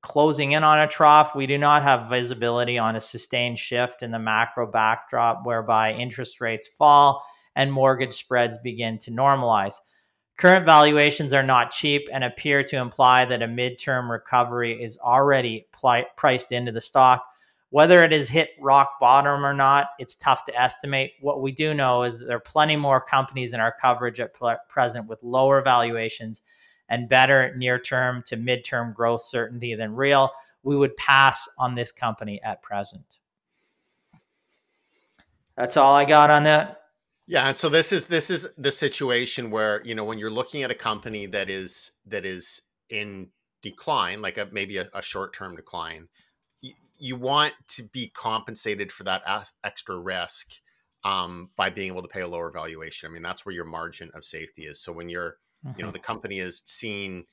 closing 0.01 0.53
in 0.53 0.65
on 0.65 0.81
a 0.81 0.87
trough, 0.87 1.35
we 1.35 1.47
do 1.47 1.59
not 1.59 1.83
have 1.83 2.09
visibility 2.09 2.79
on 2.79 2.97
a 2.97 3.01
sustained 3.01 3.59
shift 3.59 4.03
in 4.03 4.11
the 4.11 4.19
macro 4.19 4.71
backdrop 4.71 5.45
whereby 5.45 5.93
interest 5.93 6.41
rates 6.41 6.69
fall 6.69 7.25
and 7.57 7.73
mortgage 7.73 8.15
spreads 8.15 8.59
begin 8.59 8.99
to 8.99 9.11
normalize. 9.11 9.75
Current 10.37 10.65
valuations 10.65 11.35
are 11.35 11.43
not 11.43 11.73
cheap 11.73 12.09
and 12.13 12.23
appear 12.23 12.63
to 12.63 12.77
imply 12.77 13.25
that 13.25 13.43
a 13.43 13.49
midterm 13.49 14.09
recovery 14.09 14.81
is 14.81 14.97
already 14.99 15.67
pli- 15.73 16.07
priced 16.17 16.53
into 16.53 16.71
the 16.71 16.81
stock. 16.81 17.25
Whether 17.71 18.05
it 18.05 18.13
has 18.13 18.29
hit 18.29 18.51
rock 18.61 19.01
bottom 19.01 19.45
or 19.45 19.53
not, 19.53 19.89
it's 19.99 20.15
tough 20.15 20.45
to 20.45 20.59
estimate. 20.59 21.15
What 21.21 21.43
we 21.43 21.51
do 21.51 21.75
know 21.75 22.05
is 22.05 22.19
that 22.19 22.27
there 22.27 22.37
are 22.37 22.41
plenty 22.41 22.77
more 22.77 23.01
companies 23.01 23.53
in 23.53 23.59
our 23.59 23.75
coverage 23.79 24.21
at 24.21 24.33
pl- 24.33 24.57
present 24.69 25.09
with 25.09 25.23
lower 25.25 25.61
valuations 25.61 26.43
and 26.89 27.09
better 27.09 27.55
near 27.57 27.79
term 27.79 28.23
to 28.27 28.37
midterm 28.37 28.95
growth 28.95 29.23
certainty 29.23 29.75
than 29.75 29.95
real, 29.95 30.31
we 30.63 30.77
would 30.77 30.97
pass 30.97 31.49
on 31.59 31.75
this 31.75 31.93
company 31.93 32.41
at 32.43 32.63
present. 32.63 33.19
That's 35.57 35.77
all 35.77 35.95
I 35.95 36.05
got 36.05 36.31
on 36.31 36.45
that. 36.45 36.83
Yeah, 37.27 37.49
and 37.49 37.57
so 37.57 37.69
this 37.69 37.93
is 37.93 38.07
this 38.07 38.31
is 38.31 38.49
the 38.57 38.73
situation 38.73 39.51
where 39.51 39.83
you 39.85 39.95
know 39.95 40.05
when 40.05 40.19
you're 40.19 40.31
looking 40.31 40.63
at 40.63 40.71
a 40.71 40.75
company 40.75 41.27
that 41.27 41.51
is 41.51 41.93
that 42.07 42.25
is 42.25 42.63
in 42.89 43.29
decline, 43.61 44.23
like 44.23 44.39
a 44.39 44.49
maybe 44.51 44.79
a, 44.79 44.89
a 44.95 45.03
short 45.03 45.35
term 45.35 45.57
decline, 45.57 46.09
you, 46.61 46.75
you, 46.97 47.17
want 47.17 47.53
to 47.69 47.83
be 47.83 48.09
compensated 48.09 48.91
for 48.91 49.05
that 49.05 49.23
extra 49.65 49.99
risk 49.99 50.53
um, 51.05 51.51
by 51.57 51.69
being 51.71 51.89
able 51.89 52.03
to 52.03 52.09
pay 52.09 52.23
a 52.23 52.29
lower 52.29 52.51
valuation. 52.51 53.11
I 53.11 53.13
mean, 53.13 53.23
that's 53.23 53.45
where 53.45 53.55
your 53.55 53.65
margin 53.65 54.11
of 54.15 54.25
safety 54.25 54.63
is. 54.63 54.81
So 54.81 54.93
when 54.93 55.09
you're 55.09 55.37
Mm-hmm. 55.67 55.79
You 55.79 55.83
know, 55.83 55.89
mm-hmm. 55.89 55.93
the 55.93 55.99
company 55.99 56.39
has 56.39 56.63
seen 56.67 57.25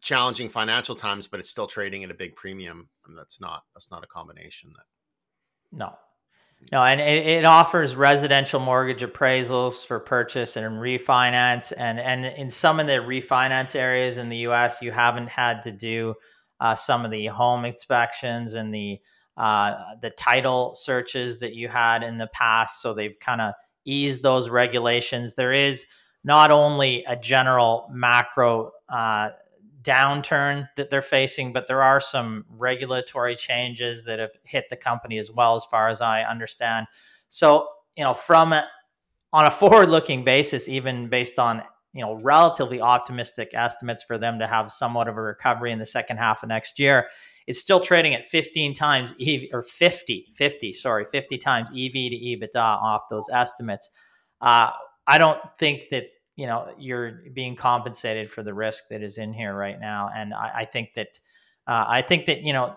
challenging 0.00 0.48
financial 0.48 0.94
times, 0.94 1.26
but 1.26 1.40
it's 1.40 1.50
still 1.50 1.66
trading 1.66 2.04
at 2.04 2.10
a 2.10 2.14
big 2.14 2.36
premium. 2.36 2.88
And 3.06 3.16
that's 3.16 3.40
not 3.40 3.64
that's 3.74 3.90
not 3.90 4.04
a 4.04 4.06
combination 4.06 4.72
that. 4.76 4.84
No, 5.76 5.94
no, 6.72 6.82
and 6.82 7.00
it, 7.00 7.26
it, 7.26 7.44
offers 7.44 7.94
residential 7.94 8.60
mortgage 8.60 9.02
appraisals 9.02 9.84
for 9.84 10.00
purchase 10.00 10.56
and 10.56 10.76
refinance, 10.76 11.72
and 11.76 11.98
and 11.98 12.24
in 12.24 12.50
some 12.50 12.80
of 12.80 12.86
the 12.86 12.94
refinance 12.94 13.74
areas 13.74 14.18
in 14.18 14.28
the 14.28 14.38
U.S., 14.38 14.80
you 14.80 14.90
haven't 14.90 15.28
had 15.28 15.62
to 15.62 15.72
do 15.72 16.14
uh, 16.60 16.74
some 16.74 17.04
of 17.04 17.10
the 17.10 17.26
home 17.26 17.64
inspections 17.64 18.54
and 18.54 18.72
the 18.72 18.98
uh, 19.36 19.74
the 20.00 20.10
title 20.10 20.74
searches 20.74 21.40
that 21.40 21.54
you 21.54 21.68
had 21.68 22.02
in 22.02 22.18
the 22.18 22.28
past. 22.28 22.80
So 22.80 22.94
they've 22.94 23.18
kind 23.20 23.40
of 23.40 23.54
eased 23.84 24.22
those 24.22 24.48
regulations. 24.48 25.34
There 25.34 25.52
is 25.52 25.84
not 26.24 26.50
only 26.50 27.04
a 27.04 27.14
general 27.14 27.88
macro 27.92 28.72
uh, 28.88 29.30
downturn 29.82 30.66
that 30.76 30.88
they're 30.90 31.02
facing, 31.02 31.52
but 31.52 31.66
there 31.66 31.82
are 31.82 32.00
some 32.00 32.46
regulatory 32.48 33.36
changes 33.36 34.04
that 34.04 34.18
have 34.18 34.30
hit 34.42 34.64
the 34.70 34.76
company 34.76 35.18
as 35.18 35.30
well, 35.30 35.54
as 35.54 35.64
far 35.66 35.88
as 35.88 36.00
I 36.00 36.22
understand. 36.22 36.86
So, 37.28 37.68
you 37.94 38.02
know, 38.02 38.14
from 38.14 38.54
a, 38.54 38.66
on 39.32 39.44
a 39.44 39.50
forward-looking 39.52 40.24
basis, 40.24 40.68
even 40.68 41.08
based 41.08 41.38
on 41.38 41.62
you 41.92 42.00
know 42.00 42.14
relatively 42.14 42.80
optimistic 42.80 43.50
estimates 43.52 44.02
for 44.02 44.18
them 44.18 44.40
to 44.40 44.46
have 44.48 44.72
somewhat 44.72 45.06
of 45.06 45.16
a 45.16 45.22
recovery 45.22 45.70
in 45.70 45.78
the 45.78 45.86
second 45.86 46.16
half 46.16 46.42
of 46.42 46.48
next 46.48 46.78
year, 46.78 47.06
it's 47.46 47.60
still 47.60 47.78
trading 47.78 48.14
at 48.14 48.26
15 48.26 48.74
times 48.74 49.14
EV 49.20 49.42
or 49.52 49.62
50, 49.62 50.26
50, 50.34 50.72
sorry, 50.72 51.04
50 51.04 51.38
times 51.38 51.70
EV 51.70 51.92
to 51.92 52.16
EBITDA 52.16 52.56
off 52.56 53.02
those 53.10 53.28
estimates. 53.30 53.90
Uh, 54.40 54.70
I 55.06 55.18
don't 55.18 55.40
think 55.58 55.90
that 55.90 56.04
you 56.36 56.46
know 56.46 56.72
you're 56.78 57.22
being 57.32 57.56
compensated 57.56 58.30
for 58.30 58.42
the 58.42 58.54
risk 58.54 58.84
that 58.90 59.02
is 59.02 59.18
in 59.18 59.32
here 59.32 59.54
right 59.54 59.78
now, 59.78 60.10
and 60.14 60.34
I, 60.34 60.50
I 60.54 60.64
think 60.64 60.94
that 60.94 61.08
uh, 61.66 61.84
I 61.86 62.02
think 62.02 62.26
that 62.26 62.42
you 62.42 62.52
know 62.52 62.76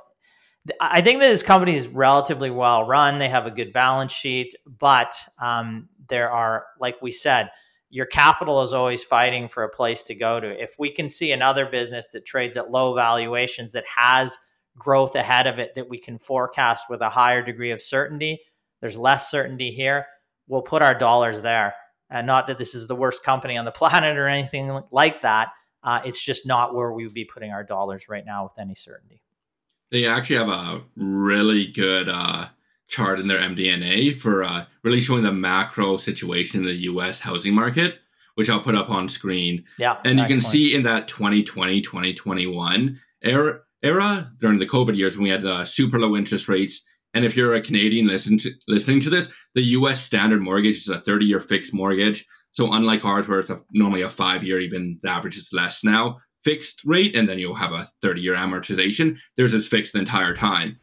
I 0.80 1.02
think 1.02 1.20
that 1.20 1.30
this 1.30 1.44
company 1.44 1.76
is 1.76 1.88
relatively 1.88 2.50
well 2.50 2.86
run. 2.86 3.20
They 3.20 3.30
have 3.30 3.46
a 3.46 3.52
good 3.52 3.74
balance 3.74 4.12
sheet, 4.12 4.54
but 4.66 5.14
um, 5.40 5.90
there 6.10 6.32
are, 6.32 6.66
like 6.80 7.02
we 7.02 7.12
said, 7.12 7.50
your 7.90 8.06
capital 8.06 8.62
is 8.62 8.74
always 8.74 9.04
fighting 9.04 9.48
for 9.48 9.64
a 9.64 9.70
place 9.70 10.04
to 10.04 10.16
go 10.16 10.40
to. 10.40 10.62
If 10.62 10.76
we 10.78 10.92
can 10.92 11.08
see 11.08 11.32
another 11.32 11.66
business 11.66 12.10
that 12.10 12.26
trades 12.26 12.58
at 12.58 12.72
low 12.72 12.94
valuations 12.94 13.72
that 13.72 13.86
has 13.88 14.38
growth 14.78 15.16
ahead 15.16 15.48
of 15.48 15.58
it 15.60 15.74
that 15.76 15.90
we 15.90 15.98
can 15.98 16.18
forecast 16.18 16.86
with 16.90 17.02
a 17.02 17.10
higher 17.10 17.42
degree 17.42 17.72
of 17.72 17.82
certainty, 17.82 18.40
there's 18.82 18.98
less 18.98 19.32
certainty 19.32 19.72
here. 19.72 20.06
We'll 20.48 20.62
put 20.62 20.82
our 20.82 20.96
dollars 20.96 21.42
there. 21.42 21.74
And 22.10 22.26
not 22.26 22.48
that 22.48 22.58
this 22.58 22.74
is 22.74 22.88
the 22.88 22.96
worst 22.96 23.24
company 23.24 23.58
on 23.58 23.66
the 23.66 23.72
planet 23.80 24.18
or 24.18 24.28
anything 24.28 24.82
like 24.92 25.22
that. 25.22 25.50
Uh, 25.84 26.02
it's 26.04 26.24
just 26.24 26.46
not 26.46 26.76
where 26.76 26.92
we 26.92 27.04
would 27.06 27.14
be 27.14 27.26
putting 27.26 27.52
our 27.52 27.64
dollars 27.64 28.10
right 28.10 28.26
now 28.26 28.44
with 28.44 28.58
any 28.60 28.76
certainty. 28.76 29.22
They 29.92 30.06
actually 30.06 30.38
have 30.38 30.50
a 30.50 30.82
really 30.98 31.68
good 31.68 32.10
uh, 32.10 32.48
chart 32.88 33.20
in 33.20 33.28
their 33.28 33.40
MD&A 33.40 34.12
for 34.12 34.44
uh, 34.44 34.66
really 34.84 35.02
showing 35.02 35.24
the 35.24 35.32
macro 35.32 35.98
situation 35.98 36.62
in 36.62 36.66
the 36.66 36.74
U.S. 36.74 37.22
housing 37.22 37.54
market, 37.54 38.00
which 38.36 38.50
I'll 38.50 38.60
put 38.60 38.76
up 38.76 38.90
on 38.90 39.08
screen. 39.08 39.64
Yeah, 39.78 39.98
and 40.04 40.20
you 40.20 40.26
can 40.26 40.42
see 40.42 40.76
in 40.76 40.84
that 40.84 41.08
2020 41.08 41.82
2021 41.82 43.00
era, 43.22 43.60
era 43.82 44.30
during 44.40 44.60
the 44.60 44.66
COVID 44.66 44.98
years 44.98 45.16
when 45.16 45.24
we 45.24 45.30
had 45.30 45.46
uh, 45.46 45.64
super 45.64 46.00
low 46.00 46.16
interest 46.16 46.50
rates 46.50 46.84
and 47.18 47.26
if 47.26 47.36
you're 47.36 47.56
a 47.56 47.62
Canadian 47.62 48.06
listen 48.06 48.38
to, 48.38 48.54
listening 48.68 49.02
to 49.02 49.10
this, 49.10 49.34
the 49.56 49.64
US 49.64 50.00
standard 50.00 50.40
mortgage 50.40 50.78
is 50.78 50.88
a 50.88 51.00
30 51.00 51.26
year 51.26 51.40
fixed 51.40 51.74
mortgage. 51.74 52.24
So 52.52 52.72
unlike 52.72 53.04
ours, 53.06 53.28
where 53.28 53.40
it's 53.40 53.50
a, 53.50 53.60
normally 53.72 54.04
a 54.04 54.10
five 54.10 54.44
year, 54.44 54.60
even 54.60 55.00
the 55.02 55.10
average 55.10 55.36
is 55.36 55.50
less 55.52 55.84
now, 55.84 56.20
fixed 56.44 56.86
rate, 56.86 57.16
and 57.16 57.28
then 57.28 57.40
you'll 57.40 57.56
have 57.56 57.72
a 57.72 57.88
30 58.04 58.22
year 58.22 58.36
amortization, 58.36 59.18
theirs 59.36 59.56
is 59.56 59.68
fixed 59.68 59.94
the 59.94 60.00
entire 60.00 60.36
time. 60.36 60.78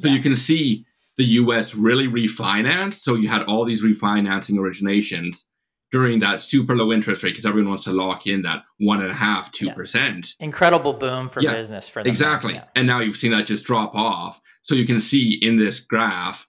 So 0.00 0.08
yeah. 0.08 0.14
you 0.14 0.20
can 0.20 0.34
see 0.34 0.84
the 1.18 1.24
US 1.24 1.76
really 1.76 2.08
refinanced. 2.08 2.94
So 2.94 3.14
you 3.14 3.28
had 3.28 3.44
all 3.44 3.64
these 3.64 3.84
refinancing 3.84 4.56
originations. 4.56 5.44
During 5.92 6.18
that 6.18 6.40
super 6.40 6.74
low 6.74 6.92
interest 6.92 7.22
rate 7.22 7.30
because 7.30 7.46
everyone 7.46 7.68
wants 7.70 7.84
to 7.84 7.92
lock 7.92 8.26
in 8.26 8.42
that 8.42 8.64
one 8.78 9.00
and 9.00 9.10
a 9.10 9.14
half, 9.14 9.52
two 9.52 9.70
percent. 9.70 10.34
Incredible 10.40 10.92
boom 10.92 11.28
for 11.28 11.40
yeah, 11.40 11.52
business 11.52 11.88
for 11.88 12.02
them. 12.02 12.10
Exactly. 12.10 12.54
Yeah. 12.54 12.64
And 12.74 12.86
now 12.86 13.00
you've 13.00 13.16
seen 13.16 13.30
that 13.32 13.46
just 13.46 13.64
drop 13.64 13.94
off. 13.94 14.40
So 14.62 14.74
you 14.74 14.86
can 14.86 15.00
see 15.00 15.34
in 15.34 15.56
this 15.56 15.80
graph 15.80 16.48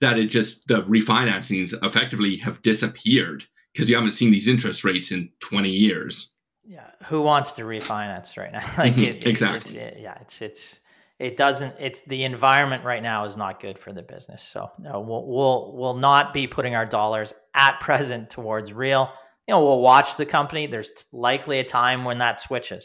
that 0.00 0.18
it 0.18 0.26
just 0.26 0.66
the 0.68 0.82
refinancings 0.82 1.74
effectively 1.84 2.36
have 2.38 2.60
disappeared 2.62 3.44
because 3.72 3.88
you 3.88 3.96
haven't 3.96 4.12
seen 4.12 4.30
these 4.30 4.48
interest 4.48 4.84
rates 4.84 5.12
in 5.12 5.30
20 5.40 5.70
years. 5.70 6.32
Yeah. 6.64 6.90
Who 7.06 7.22
wants 7.22 7.52
to 7.52 7.62
refinance 7.62 8.36
right 8.36 8.52
now? 8.52 8.64
like 8.78 8.94
mm-hmm. 8.94 9.04
it, 9.04 9.16
it, 9.16 9.26
exactly. 9.26 9.78
It's, 9.78 9.96
it, 9.96 10.00
yeah. 10.00 10.18
It's, 10.20 10.42
it's, 10.42 10.80
it 11.18 11.36
doesn't 11.36 11.74
it's 11.78 12.02
the 12.02 12.24
environment 12.24 12.84
right 12.84 13.02
now 13.02 13.24
is 13.24 13.36
not 13.36 13.60
good 13.60 13.78
for 13.78 13.92
the 13.92 14.02
business. 14.02 14.42
So 14.42 14.70
we'll, 14.78 15.26
we'll 15.26 15.72
we'll 15.74 15.94
not 15.94 16.34
be 16.34 16.46
putting 16.46 16.74
our 16.74 16.84
dollars 16.84 17.32
at 17.54 17.80
present 17.80 18.30
towards 18.30 18.72
real. 18.72 19.10
You 19.46 19.54
know 19.54 19.64
we'll 19.64 19.80
watch 19.80 20.16
the 20.16 20.26
company. 20.26 20.66
There's 20.66 20.90
likely 21.12 21.58
a 21.58 21.64
time 21.64 22.04
when 22.04 22.18
that 22.18 22.38
switches 22.38 22.84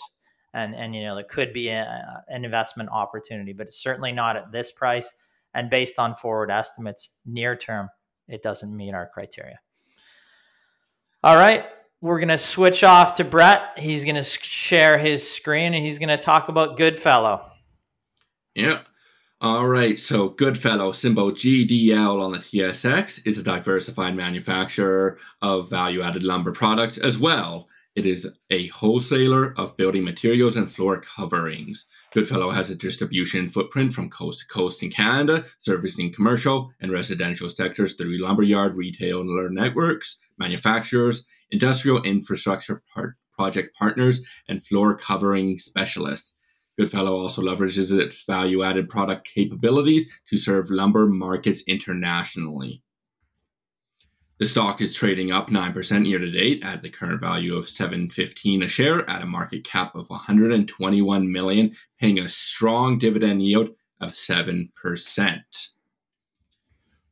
and 0.53 0.75
and 0.75 0.95
you 0.95 1.03
know 1.03 1.15
there 1.15 1.25
could 1.25 1.51
be 1.51 1.69
a, 1.69 2.23
an 2.29 2.45
investment 2.45 2.89
opportunity 2.91 3.53
but 3.53 3.67
it's 3.67 3.81
certainly 3.81 4.11
not 4.11 4.37
at 4.37 4.51
this 4.51 4.71
price. 4.71 5.13
And 5.53 5.69
based 5.69 5.99
on 5.99 6.15
forward 6.15 6.49
estimates 6.49 7.09
near 7.25 7.57
term 7.57 7.89
it 8.29 8.41
doesn't 8.41 8.75
meet 8.75 8.93
our 8.93 9.09
criteria. 9.13 9.59
All 11.23 11.35
right. 11.35 11.65
We're 11.99 12.17
going 12.17 12.29
to 12.29 12.37
switch 12.37 12.83
off 12.83 13.15
to 13.15 13.23
brett. 13.23 13.77
He's 13.77 14.05
going 14.05 14.15
to 14.15 14.23
share 14.23 14.97
his 14.97 15.29
screen 15.29 15.75
and 15.75 15.85
he's 15.85 15.99
going 15.99 16.09
to 16.09 16.17
talk 16.17 16.49
about 16.49 16.77
goodfellow 16.77 17.50
yeah. 18.55 18.81
All 19.39 19.67
right. 19.67 19.97
So 19.97 20.29
Goodfellow, 20.29 20.91
symbol 20.91 21.31
GDL 21.31 22.21
on 22.21 22.31
the 22.31 22.37
TSX, 22.37 23.25
is 23.25 23.39
a 23.39 23.43
diversified 23.43 24.15
manufacturer 24.15 25.17
of 25.41 25.69
value 25.69 26.01
added 26.01 26.23
lumber 26.23 26.51
products 26.51 26.99
as 26.99 27.17
well. 27.17 27.67
It 27.95 28.05
is 28.05 28.31
a 28.49 28.67
wholesaler 28.67 29.53
of 29.57 29.75
building 29.75 30.05
materials 30.05 30.55
and 30.55 30.71
floor 30.71 31.01
coverings. 31.01 31.87
Goodfellow 32.13 32.51
has 32.51 32.69
a 32.69 32.75
distribution 32.75 33.49
footprint 33.49 33.91
from 33.93 34.09
coast 34.09 34.39
to 34.41 34.47
coast 34.47 34.81
in 34.81 34.91
Canada, 34.91 35.45
servicing 35.59 36.13
commercial 36.13 36.71
and 36.79 36.91
residential 36.91 37.49
sectors 37.49 37.95
through 37.95 38.17
lumberyard 38.17 38.75
retailer 38.75 39.49
networks, 39.49 40.19
manufacturers, 40.37 41.25
industrial 41.49 42.01
infrastructure 42.03 42.81
part- 42.93 43.15
project 43.33 43.75
partners, 43.75 44.21
and 44.47 44.63
floor 44.63 44.95
covering 44.95 45.57
specialists. 45.57 46.33
Goodfellow 46.81 47.15
also 47.15 47.43
leverages 47.43 47.95
its 47.95 48.23
value 48.23 48.63
added 48.63 48.89
product 48.89 49.31
capabilities 49.31 50.09
to 50.25 50.35
serve 50.35 50.71
lumber 50.71 51.05
markets 51.05 51.61
internationally. 51.67 52.81
The 54.39 54.47
stock 54.47 54.81
is 54.81 54.95
trading 54.95 55.31
up 55.31 55.51
9% 55.51 56.07
year 56.07 56.17
to 56.17 56.31
date 56.31 56.63
at 56.63 56.81
the 56.81 56.89
current 56.89 57.21
value 57.21 57.55
of 57.55 57.69
715 57.69 58.63
a 58.63 58.67
share 58.67 59.07
at 59.07 59.21
a 59.21 59.27
market 59.27 59.63
cap 59.63 59.93
of 59.93 60.09
121 60.09 61.31
million, 61.31 61.75
paying 61.99 62.17
a 62.17 62.27
strong 62.27 62.97
dividend 62.97 63.43
yield 63.43 63.69
of 63.99 64.13
7%. 64.13 64.71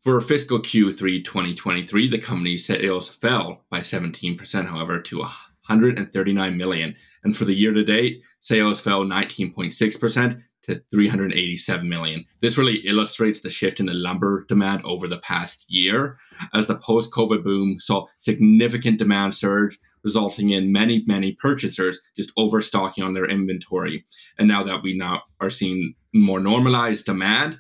For 0.01 0.19
fiscal 0.19 0.57
Q3 0.57 1.23
2023, 1.23 2.07
the 2.07 2.17
company's 2.17 2.65
sales 2.65 3.07
fell 3.07 3.65
by 3.69 3.81
17%, 3.81 4.65
however, 4.65 4.99
to 4.99 5.21
139 5.69 6.57
million. 6.57 6.95
And 7.23 7.35
for 7.35 7.45
the 7.45 7.53
year 7.53 7.73
to 7.73 7.83
date, 7.83 8.23
sales 8.39 8.79
fell 8.79 9.03
19.6% 9.05 10.41
to 10.63 10.75
387 10.91 11.87
million. 11.87 12.25
This 12.41 12.57
really 12.57 12.77
illustrates 12.87 13.41
the 13.41 13.49
shift 13.49 13.79
in 13.79 13.85
the 13.85 13.93
lumber 13.93 14.45
demand 14.47 14.81
over 14.83 15.07
the 15.07 15.19
past 15.19 15.65
year 15.69 16.17
as 16.53 16.67
the 16.67 16.77
post 16.77 17.11
COVID 17.11 17.43
boom 17.43 17.79
saw 17.79 18.05
significant 18.17 18.99
demand 18.99 19.33
surge, 19.33 19.79
resulting 20.03 20.51
in 20.51 20.71
many, 20.71 21.03
many 21.07 21.33
purchasers 21.33 21.99
just 22.15 22.31
overstocking 22.37 23.03
on 23.03 23.13
their 23.13 23.25
inventory. 23.25 24.05
And 24.37 24.47
now 24.47 24.63
that 24.63 24.83
we 24.83 24.95
now 24.95 25.23
are 25.39 25.49
seeing 25.49 25.95
more 26.13 26.39
normalized 26.39 27.05
demand, 27.05 27.59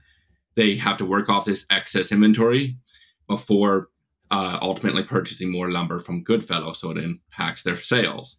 they 0.55 0.75
have 0.75 0.97
to 0.97 1.05
work 1.05 1.29
off 1.29 1.45
this 1.45 1.65
excess 1.69 2.11
inventory 2.11 2.77
before 3.27 3.89
uh, 4.31 4.59
ultimately 4.61 5.03
purchasing 5.03 5.51
more 5.51 5.71
lumber 5.71 5.99
from 5.99 6.23
Goodfellow, 6.23 6.73
so 6.73 6.91
it 6.91 6.97
impacts 6.97 7.63
their 7.63 7.75
sales. 7.75 8.37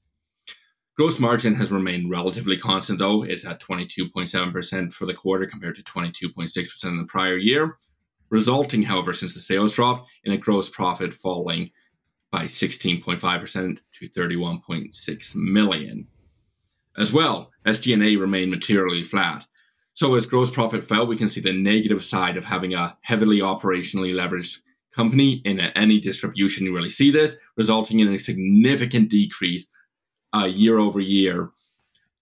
Gross 0.96 1.18
margin 1.18 1.55
has 1.55 1.72
remained 1.72 2.11
relatively 2.11 2.57
constant, 2.57 2.98
though. 2.98 3.22
It's 3.22 3.46
at 3.46 3.61
22.7% 3.61 4.92
for 4.92 5.07
the 5.07 5.14
quarter 5.14 5.46
compared 5.46 5.76
to 5.76 5.83
22.6% 5.83 6.85
in 6.85 6.98
the 6.98 7.05
prior 7.05 7.37
year, 7.37 7.79
resulting, 8.29 8.83
however, 8.83 9.12
since 9.12 9.35
the 9.35 9.40
sales 9.40 9.74
dropped, 9.74 10.11
in 10.24 10.33
a 10.33 10.37
gross 10.37 10.68
profit 10.68 11.14
falling 11.14 11.70
by 12.31 12.44
16.5% 12.44 13.79
to 13.94 14.09
31.6 14.09 15.37
million. 15.37 16.07
As 16.96 17.12
well, 17.12 17.50
SG&A 17.64 18.16
remained 18.16 18.50
materially 18.50 19.03
flat. 19.03 19.46
So 19.94 20.14
as 20.14 20.26
gross 20.26 20.50
profit 20.50 20.85
fell, 20.85 21.07
we 21.07 21.16
can 21.16 21.29
see 21.29 21.40
the 21.40 21.53
negative 21.53 22.05
side 22.05 22.37
of 22.37 22.44
having 22.44 22.74
a 22.74 22.96
heavily 23.03 23.40
operationally 23.40 24.14
leveraged 24.14 24.59
company 24.94 25.42
in 25.44 25.61
any 25.61 26.00
distribution. 26.00 26.64
You 26.66 26.74
really 26.74 26.90
see 26.90 27.11
this, 27.11 27.37
resulting 27.57 28.00
in 28.00 28.09
a 28.09 28.18
significant 28.18 29.11
decrease 29.11 29.68
uh, 30.35 30.44
year 30.44 30.79
over 30.79 31.00
year 31.00 31.50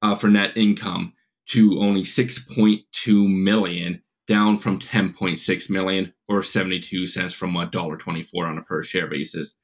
uh, 0.02 0.14
for 0.14 0.28
net 0.28 0.56
income 0.56 1.14
to 1.46 1.78
only 1.80 2.02
6.2 2.02 3.42
million, 3.42 4.02
down 4.26 4.58
from 4.58 4.78
10.6 4.78 5.70
million 5.70 6.12
or 6.28 6.42
72 6.42 7.06
cents 7.06 7.32
from 7.32 7.56
a 7.56 7.66
dollar 7.66 7.96
24 7.96 8.46
on 8.46 8.58
a 8.58 8.62
per 8.62 8.82
share 8.82 9.06
basis. 9.06 9.54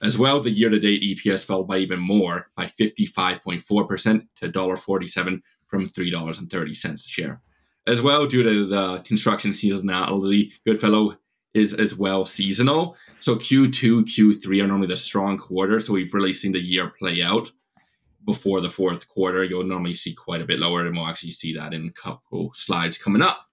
As 0.00 0.18
well, 0.18 0.40
the 0.40 0.50
year 0.50 0.68
to 0.68 0.80
date 0.80 1.02
EPS 1.02 1.44
fell 1.44 1.64
by 1.64 1.78
even 1.78 2.00
more, 2.00 2.48
by 2.56 2.66
55.4% 2.66 4.26
to 4.36 4.48
$1.47 4.48 5.40
from 5.66 5.88
$3.30 5.88 6.92
a 6.92 6.98
share. 6.98 7.40
As 7.86 8.00
well, 8.00 8.26
due 8.26 8.42
to 8.42 8.66
the 8.66 8.98
construction 9.00 9.50
seasonality, 9.50 10.52
Goodfellow 10.64 11.16
is 11.54 11.74
as 11.74 11.94
well 11.96 12.24
seasonal. 12.24 12.96
So 13.20 13.36
Q2, 13.36 14.04
Q3 14.04 14.62
are 14.62 14.66
normally 14.66 14.88
the 14.88 14.96
strong 14.96 15.36
quarter. 15.38 15.80
So 15.80 15.92
we've 15.92 16.14
really 16.14 16.32
seen 16.32 16.52
the 16.52 16.60
year 16.60 16.88
play 16.98 17.22
out 17.22 17.52
before 18.24 18.60
the 18.60 18.68
fourth 18.68 19.08
quarter. 19.08 19.44
You'll 19.44 19.64
normally 19.64 19.94
see 19.94 20.14
quite 20.14 20.40
a 20.40 20.46
bit 20.46 20.58
lower, 20.58 20.86
and 20.86 20.96
we'll 20.96 21.08
actually 21.08 21.32
see 21.32 21.54
that 21.54 21.74
in 21.74 21.86
a 21.88 22.00
couple 22.00 22.52
slides 22.54 22.98
coming 22.98 23.22
up. 23.22 23.46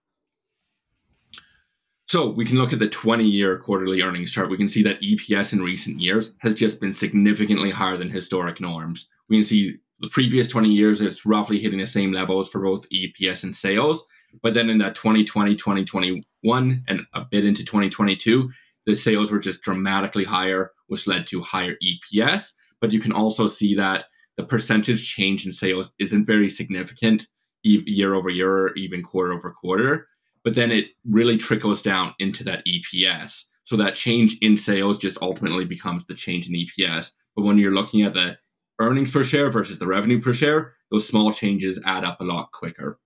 So 2.08 2.28
we 2.28 2.46
can 2.46 2.58
look 2.58 2.74
at 2.74 2.80
the 2.80 2.90
20 2.90 3.24
year 3.24 3.60
quarterly 3.60 4.02
earnings 4.02 4.32
chart. 4.32 4.50
We 4.50 4.58
can 4.58 4.68
see 4.68 4.82
that 4.84 5.02
EPS 5.02 5.54
in 5.54 5.62
recent 5.62 6.00
years 6.00 6.34
has 6.40 6.56
just 6.56 6.82
been 6.82 6.94
significantly 6.94 7.70
higher 7.70 7.98
than 7.98 8.10
historic 8.10 8.60
norms. 8.60 9.08
We 9.28 9.38
can 9.38 9.44
see 9.44 9.78
the 10.00 10.10
previous 10.10 10.48
20 10.48 10.70
years, 10.70 11.02
it's 11.02 11.26
roughly 11.26 11.60
hitting 11.60 11.78
the 11.78 11.86
same 11.86 12.12
levels 12.12 12.50
for 12.50 12.62
both 12.62 12.90
EPS 12.90 13.44
and 13.44 13.54
sales. 13.54 14.08
But 14.42 14.54
then 14.54 14.70
in 14.70 14.78
that 14.80 14.96
2020, 14.96 15.56
2021, 15.56 16.84
and 16.88 17.02
a 17.14 17.22
bit 17.22 17.46
into 17.46 17.64
2022, 17.64 18.50
the 18.86 18.96
sales 18.96 19.32
were 19.32 19.40
just 19.40 19.62
dramatically 19.62 20.24
higher, 20.24 20.72
which 20.88 21.08
led 21.08 21.28
to 21.28 21.42
higher 21.42 21.76
EPS. 21.84 22.52
But 22.82 22.92
you 22.92 23.00
can 23.00 23.12
also 23.12 23.48
see 23.48 23.76
that 23.76 24.06
the 24.38 24.44
percentage 24.44 25.08
change 25.08 25.46
in 25.46 25.52
sales 25.52 25.94
isn't 26.00 26.26
very 26.26 26.50
significant 26.50 27.28
year 27.64 28.14
over 28.14 28.30
year 28.30 28.52
or 28.52 28.76
even 28.76 29.04
quarter 29.04 29.34
over 29.34 29.52
quarter. 29.52 30.08
But 30.44 30.56
then 30.56 30.72
it 30.72 30.88
really 31.06 31.38
trickles 31.38 31.82
down 31.82 32.16
into 32.20 32.44
that 32.46 32.66
EPS. 32.66 33.46
So 33.66 33.76
that 33.76 33.96
change 33.96 34.38
in 34.42 34.56
sales 34.56 34.98
just 34.98 35.18
ultimately 35.22 35.66
becomes 35.66 36.06
the 36.06 36.14
change 36.14 36.48
in 36.48 36.56
EPS. 36.56 37.12
But 37.36 37.44
when 37.44 37.58
you're 37.58 37.74
looking 37.74 38.02
at 38.04 38.14
the 38.14 38.38
earnings 38.80 39.12
per 39.12 39.24
share 39.24 39.52
versus 39.52 39.78
the 39.78 39.88
revenue 39.88 40.22
per 40.22 40.34
share, 40.34 40.74
those 40.90 41.08
small 41.08 41.32
changes 41.32 41.82
add 41.86 42.04
up 42.04 42.22
a 42.22 42.24
lot 42.24 42.52
quicker. 42.52 42.98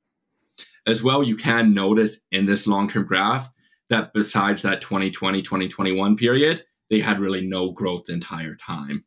As 0.85 1.03
well, 1.03 1.23
you 1.23 1.35
can 1.35 1.73
notice 1.73 2.19
in 2.31 2.45
this 2.45 2.67
long 2.67 2.89
term 2.89 3.05
graph 3.05 3.49
that 3.89 4.13
besides 4.13 4.61
that 4.63 4.81
2020 4.81 5.41
2021 5.41 6.17
period, 6.17 6.63
they 6.89 6.99
had 6.99 7.19
really 7.19 7.45
no 7.45 7.71
growth 7.71 8.05
the 8.05 8.13
entire 8.13 8.55
time. 8.55 9.05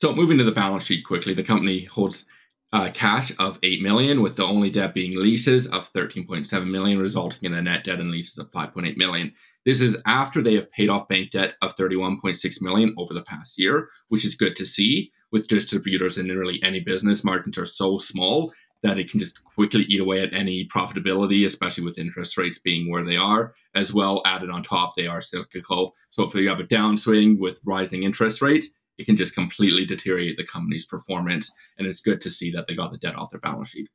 So, 0.00 0.14
moving 0.14 0.38
to 0.38 0.44
the 0.44 0.52
balance 0.52 0.84
sheet 0.84 1.04
quickly, 1.04 1.34
the 1.34 1.42
company 1.42 1.84
holds 1.84 2.26
uh, 2.72 2.90
cash 2.94 3.32
of 3.38 3.58
8 3.62 3.82
million 3.82 4.22
with 4.22 4.36
the 4.36 4.44
only 4.44 4.70
debt 4.70 4.94
being 4.94 5.18
leases 5.18 5.66
of 5.66 5.92
13.7 5.92 6.70
million 6.70 6.98
resulting 6.98 7.50
in 7.50 7.58
a 7.58 7.62
net 7.62 7.84
debt 7.84 8.00
and 8.00 8.10
leases 8.10 8.38
of 8.38 8.50
5.8 8.50 8.96
million 8.96 9.32
this 9.66 9.80
is 9.80 10.00
after 10.06 10.40
they 10.40 10.54
have 10.54 10.70
paid 10.70 10.88
off 10.88 11.08
bank 11.08 11.32
debt 11.32 11.54
of 11.62 11.74
31.6 11.76 12.62
million 12.62 12.94
over 12.96 13.12
the 13.12 13.24
past 13.24 13.58
year 13.58 13.88
which 14.08 14.24
is 14.24 14.36
good 14.36 14.54
to 14.54 14.64
see 14.64 15.10
with 15.32 15.48
distributors 15.48 16.16
in 16.16 16.28
nearly 16.28 16.62
any 16.62 16.78
business 16.78 17.24
margins 17.24 17.58
are 17.58 17.66
so 17.66 17.98
small 17.98 18.52
that 18.82 18.98
it 18.98 19.10
can 19.10 19.20
just 19.20 19.44
quickly 19.44 19.82
eat 19.84 20.00
away 20.00 20.22
at 20.22 20.32
any 20.32 20.66
profitability, 20.66 21.44
especially 21.44 21.84
with 21.84 21.98
interest 21.98 22.36
rates 22.38 22.58
being 22.58 22.90
where 22.90 23.04
they 23.04 23.16
are. 23.16 23.54
As 23.74 23.92
well, 23.92 24.22
added 24.24 24.50
on 24.50 24.62
top, 24.62 24.94
they 24.94 25.06
are 25.06 25.20
cyclical. 25.20 25.94
So 26.10 26.24
if 26.24 26.34
you 26.34 26.48
have 26.48 26.60
a 26.60 26.64
downswing 26.64 27.38
with 27.38 27.60
rising 27.64 28.04
interest 28.04 28.40
rates, 28.40 28.70
it 28.98 29.06
can 29.06 29.16
just 29.16 29.34
completely 29.34 29.84
deteriorate 29.84 30.36
the 30.36 30.44
company's 30.44 30.86
performance. 30.86 31.50
And 31.78 31.86
it's 31.86 32.00
good 32.00 32.20
to 32.22 32.30
see 32.30 32.50
that 32.52 32.66
they 32.66 32.74
got 32.74 32.92
the 32.92 32.98
debt 32.98 33.16
off 33.16 33.30
their 33.30 33.40
balance 33.40 33.70
sheet. 33.70 33.88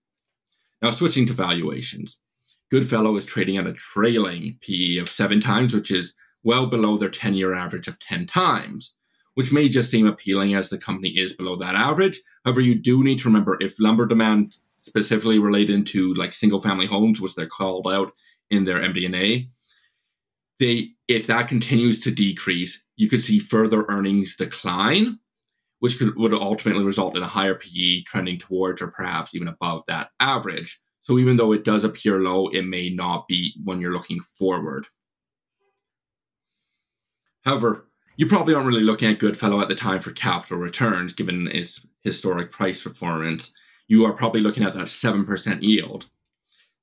Now, 0.82 0.91
switching 0.91 1.26
to 1.28 1.34
valuations. 1.34 2.19
Goodfellow 2.71 3.15
is 3.15 3.26
trading 3.26 3.58
at 3.58 3.67
a 3.67 3.74
trailing 3.74 4.58
PE 4.62 4.98
of 4.98 5.10
seven 5.10 5.39
times, 5.39 5.74
which 5.74 5.91
is 5.91 6.13
well 6.43 6.67
below 6.67 6.98
their 6.98 7.10
10 7.10 7.34
year 7.36 7.54
average 7.54 7.88
of 7.88 8.00
10 8.00 8.28
times, 8.28 8.95
which 9.36 9.52
may 9.52 9.69
just 9.69 9.89
seem 9.91 10.08
appealing 10.08 10.56
as 10.56 10.69
the 10.69 10.78
company 10.78 11.10
is 11.10 11.34
below 11.34 11.56
that 11.56 11.76
average. 11.76 12.21
However, 12.43 12.62
you 12.62 12.76
do 12.76 13.04
need 13.04 13.19
to 13.19 13.28
remember 13.28 13.58
if 13.62 13.80
lumber 13.80 14.06
demand 14.06 14.58
specifically 14.86 15.39
related 15.39 15.88
to 15.88 16.13
like 16.13 16.34
single 16.34 16.62
family 16.62 16.86
homes, 16.86 17.19
which 17.19 17.36
they're 17.36 17.48
called 17.48 17.88
out 17.91 18.12
in 18.50 18.63
their 18.63 18.80
MD&A, 18.80 19.50
they 20.60 20.89
if 21.08 21.28
that 21.28 21.48
continues 21.48 22.00
to 22.02 22.12
decrease, 22.12 22.86
you 22.95 23.10
could 23.10 23.21
see 23.21 23.39
further 23.39 23.86
earnings 23.89 24.36
decline, 24.36 25.19
which 25.80 26.00
could 26.00 26.15
would 26.15 26.34
ultimately 26.34 26.84
result 26.84 27.17
in 27.17 27.24
a 27.24 27.28
higher 27.28 27.56
PE 27.56 28.04
trending 28.04 28.38
towards 28.38 28.82
or 28.82 28.88
perhaps 28.88 29.36
even 29.36 29.48
above 29.48 29.84
that 29.88 30.10
average. 30.19 30.80
So 31.02 31.19
even 31.19 31.38
though 31.38 31.52
it 31.52 31.65
does 31.65 31.84
appear 31.84 32.19
low, 32.19 32.48
it 32.48 32.63
may 32.63 32.89
not 32.89 33.28
be 33.28 33.54
when 33.63 33.80
you're 33.80 33.93
looking 33.93 34.19
forward. 34.19 34.88
However, 37.43 37.88
you 38.17 38.28
probably 38.28 38.56
aren't 38.56 38.67
really 38.67 38.82
looking 38.82 39.10
at 39.10 39.19
Goodfellow 39.19 39.62
at 39.62 39.67
the 39.67 39.76
time 39.76 40.00
for 40.00 40.12
capital 40.12 40.58
returns, 40.58 41.13
given 41.13 41.48
its 41.50 41.86
historic 42.04 42.52
price 42.52 42.82
performance. 42.82 43.52
You 43.88 44.06
are 44.06 44.13
probably 44.13 44.41
looking 44.41 44.63
at 44.63 44.74
that 44.74 44.88
7% 44.88 45.62
yield. 45.62 46.08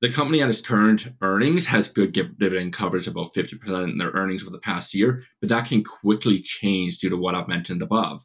The 0.00 0.10
company 0.10 0.42
at 0.42 0.48
its 0.48 0.60
current 0.60 1.08
earnings 1.20 1.66
has 1.66 1.88
good 1.88 2.12
dividend 2.12 2.72
coverage, 2.72 3.06
about 3.06 3.34
50% 3.34 3.84
in 3.84 3.98
their 3.98 4.10
earnings 4.10 4.42
over 4.42 4.50
the 4.50 4.58
past 4.58 4.94
year, 4.94 5.22
but 5.40 5.48
that 5.48 5.66
can 5.66 5.84
quickly 5.84 6.40
change 6.40 6.98
due 6.98 7.10
to 7.10 7.16
what 7.16 7.36
I've 7.36 7.48
mentioned 7.48 7.82
above. 7.82 8.24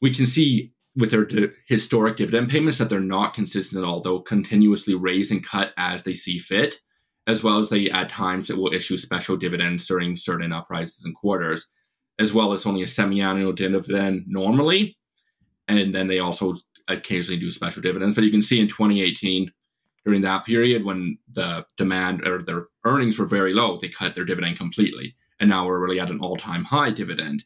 We 0.00 0.12
can 0.12 0.26
see 0.26 0.72
with 0.96 1.12
their 1.12 1.52
historic 1.66 2.16
dividend 2.16 2.50
payments 2.50 2.78
that 2.78 2.88
they're 2.88 3.00
not 3.00 3.34
consistent 3.34 3.84
at 3.84 3.88
all. 3.88 4.00
They'll 4.00 4.20
continuously 4.20 4.94
raise 4.94 5.30
and 5.30 5.46
cut 5.46 5.72
as 5.76 6.02
they 6.02 6.14
see 6.14 6.38
fit, 6.38 6.80
as 7.26 7.44
well 7.44 7.58
as 7.58 7.68
they 7.68 7.88
at 7.90 8.08
times 8.08 8.50
it 8.50 8.56
will 8.56 8.72
issue 8.72 8.96
special 8.96 9.36
dividends 9.36 9.86
during 9.86 10.16
certain 10.16 10.52
uprises 10.52 11.04
and 11.04 11.14
quarters, 11.14 11.68
as 12.18 12.34
well 12.34 12.52
as 12.52 12.66
only 12.66 12.82
a 12.82 12.88
semi-annual 12.88 13.52
dividend 13.52 14.24
normally, 14.26 14.98
and 15.68 15.94
then 15.94 16.08
they 16.08 16.18
also 16.18 16.56
occasionally 16.92 17.40
do 17.40 17.50
special 17.50 17.82
dividends. 17.82 18.14
But 18.14 18.24
you 18.24 18.30
can 18.30 18.42
see 18.42 18.60
in 18.60 18.68
2018 18.68 19.52
during 20.04 20.22
that 20.22 20.44
period 20.44 20.84
when 20.84 21.18
the 21.30 21.66
demand 21.76 22.26
or 22.26 22.42
their 22.42 22.66
earnings 22.84 23.18
were 23.18 23.26
very 23.26 23.52
low, 23.52 23.76
they 23.76 23.88
cut 23.88 24.14
their 24.14 24.24
dividend 24.24 24.56
completely. 24.56 25.14
And 25.38 25.50
now 25.50 25.66
we're 25.66 25.78
really 25.78 26.00
at 26.00 26.10
an 26.10 26.20
all 26.20 26.36
time 26.36 26.64
high 26.64 26.90
dividend. 26.90 27.44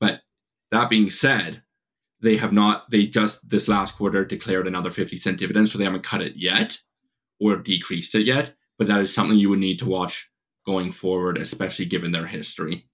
But 0.00 0.20
that 0.70 0.90
being 0.90 1.10
said, 1.10 1.62
they 2.20 2.36
have 2.36 2.52
not, 2.52 2.90
they 2.90 3.06
just 3.06 3.48
this 3.48 3.68
last 3.68 3.96
quarter 3.96 4.24
declared 4.24 4.66
another 4.66 4.90
50 4.90 5.16
cent 5.16 5.38
dividend. 5.38 5.68
So 5.68 5.78
they 5.78 5.84
haven't 5.84 6.02
cut 6.02 6.22
it 6.22 6.36
yet 6.36 6.78
or 7.40 7.56
decreased 7.56 8.14
it 8.14 8.26
yet. 8.26 8.54
But 8.76 8.86
that 8.88 9.00
is 9.00 9.12
something 9.12 9.38
you 9.38 9.50
would 9.50 9.58
need 9.58 9.78
to 9.80 9.88
watch 9.88 10.30
going 10.64 10.92
forward, 10.92 11.38
especially 11.38 11.86
given 11.86 12.12
their 12.12 12.26
history. 12.26 12.84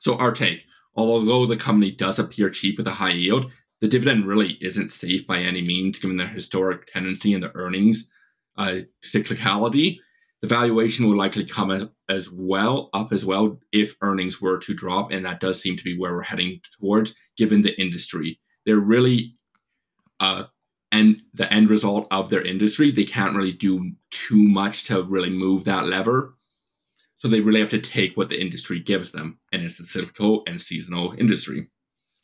So, 0.00 0.16
our 0.16 0.30
take 0.30 0.64
although 0.94 1.46
the 1.46 1.56
company 1.56 1.90
does 1.90 2.18
appear 2.18 2.50
cheap 2.50 2.78
with 2.78 2.86
a 2.86 2.92
high 2.92 3.12
yield, 3.12 3.50
the 3.80 3.88
dividend 3.88 4.26
really 4.26 4.58
isn't 4.60 4.90
safe 4.90 5.26
by 5.26 5.38
any 5.38 5.62
means, 5.62 5.98
given 5.98 6.16
their 6.16 6.26
historic 6.26 6.86
tendency 6.86 7.34
and 7.34 7.42
the 7.42 7.54
earnings 7.54 8.10
uh, 8.56 8.80
cyclicality. 9.02 9.98
The 10.42 10.48
valuation 10.48 11.06
will 11.06 11.16
likely 11.16 11.44
come 11.44 11.90
as 12.08 12.30
well 12.30 12.88
up 12.94 13.12
as 13.12 13.26
well 13.26 13.58
if 13.72 13.94
earnings 14.00 14.40
were 14.40 14.58
to 14.58 14.74
drop, 14.74 15.12
and 15.12 15.24
that 15.26 15.40
does 15.40 15.60
seem 15.60 15.76
to 15.76 15.84
be 15.84 15.98
where 15.98 16.12
we're 16.12 16.22
heading 16.22 16.60
towards, 16.78 17.14
given 17.36 17.62
the 17.62 17.78
industry. 17.80 18.40
They're 18.64 18.78
really, 18.78 19.36
uh, 20.18 20.44
and 20.92 21.20
the 21.34 21.52
end 21.52 21.70
result 21.70 22.06
of 22.10 22.30
their 22.30 22.42
industry, 22.42 22.90
they 22.90 23.04
can't 23.04 23.36
really 23.36 23.52
do 23.52 23.92
too 24.10 24.42
much 24.42 24.84
to 24.84 25.02
really 25.02 25.30
move 25.30 25.64
that 25.64 25.86
lever. 25.86 26.34
So 27.16 27.28
they 27.28 27.42
really 27.42 27.60
have 27.60 27.70
to 27.70 27.80
take 27.80 28.16
what 28.16 28.30
the 28.30 28.40
industry 28.40 28.80
gives 28.80 29.12
them, 29.12 29.38
and 29.52 29.62
it's 29.62 29.78
a 29.78 29.84
cyclical 29.84 30.42
and 30.46 30.58
seasonal 30.58 31.14
industry. 31.18 31.68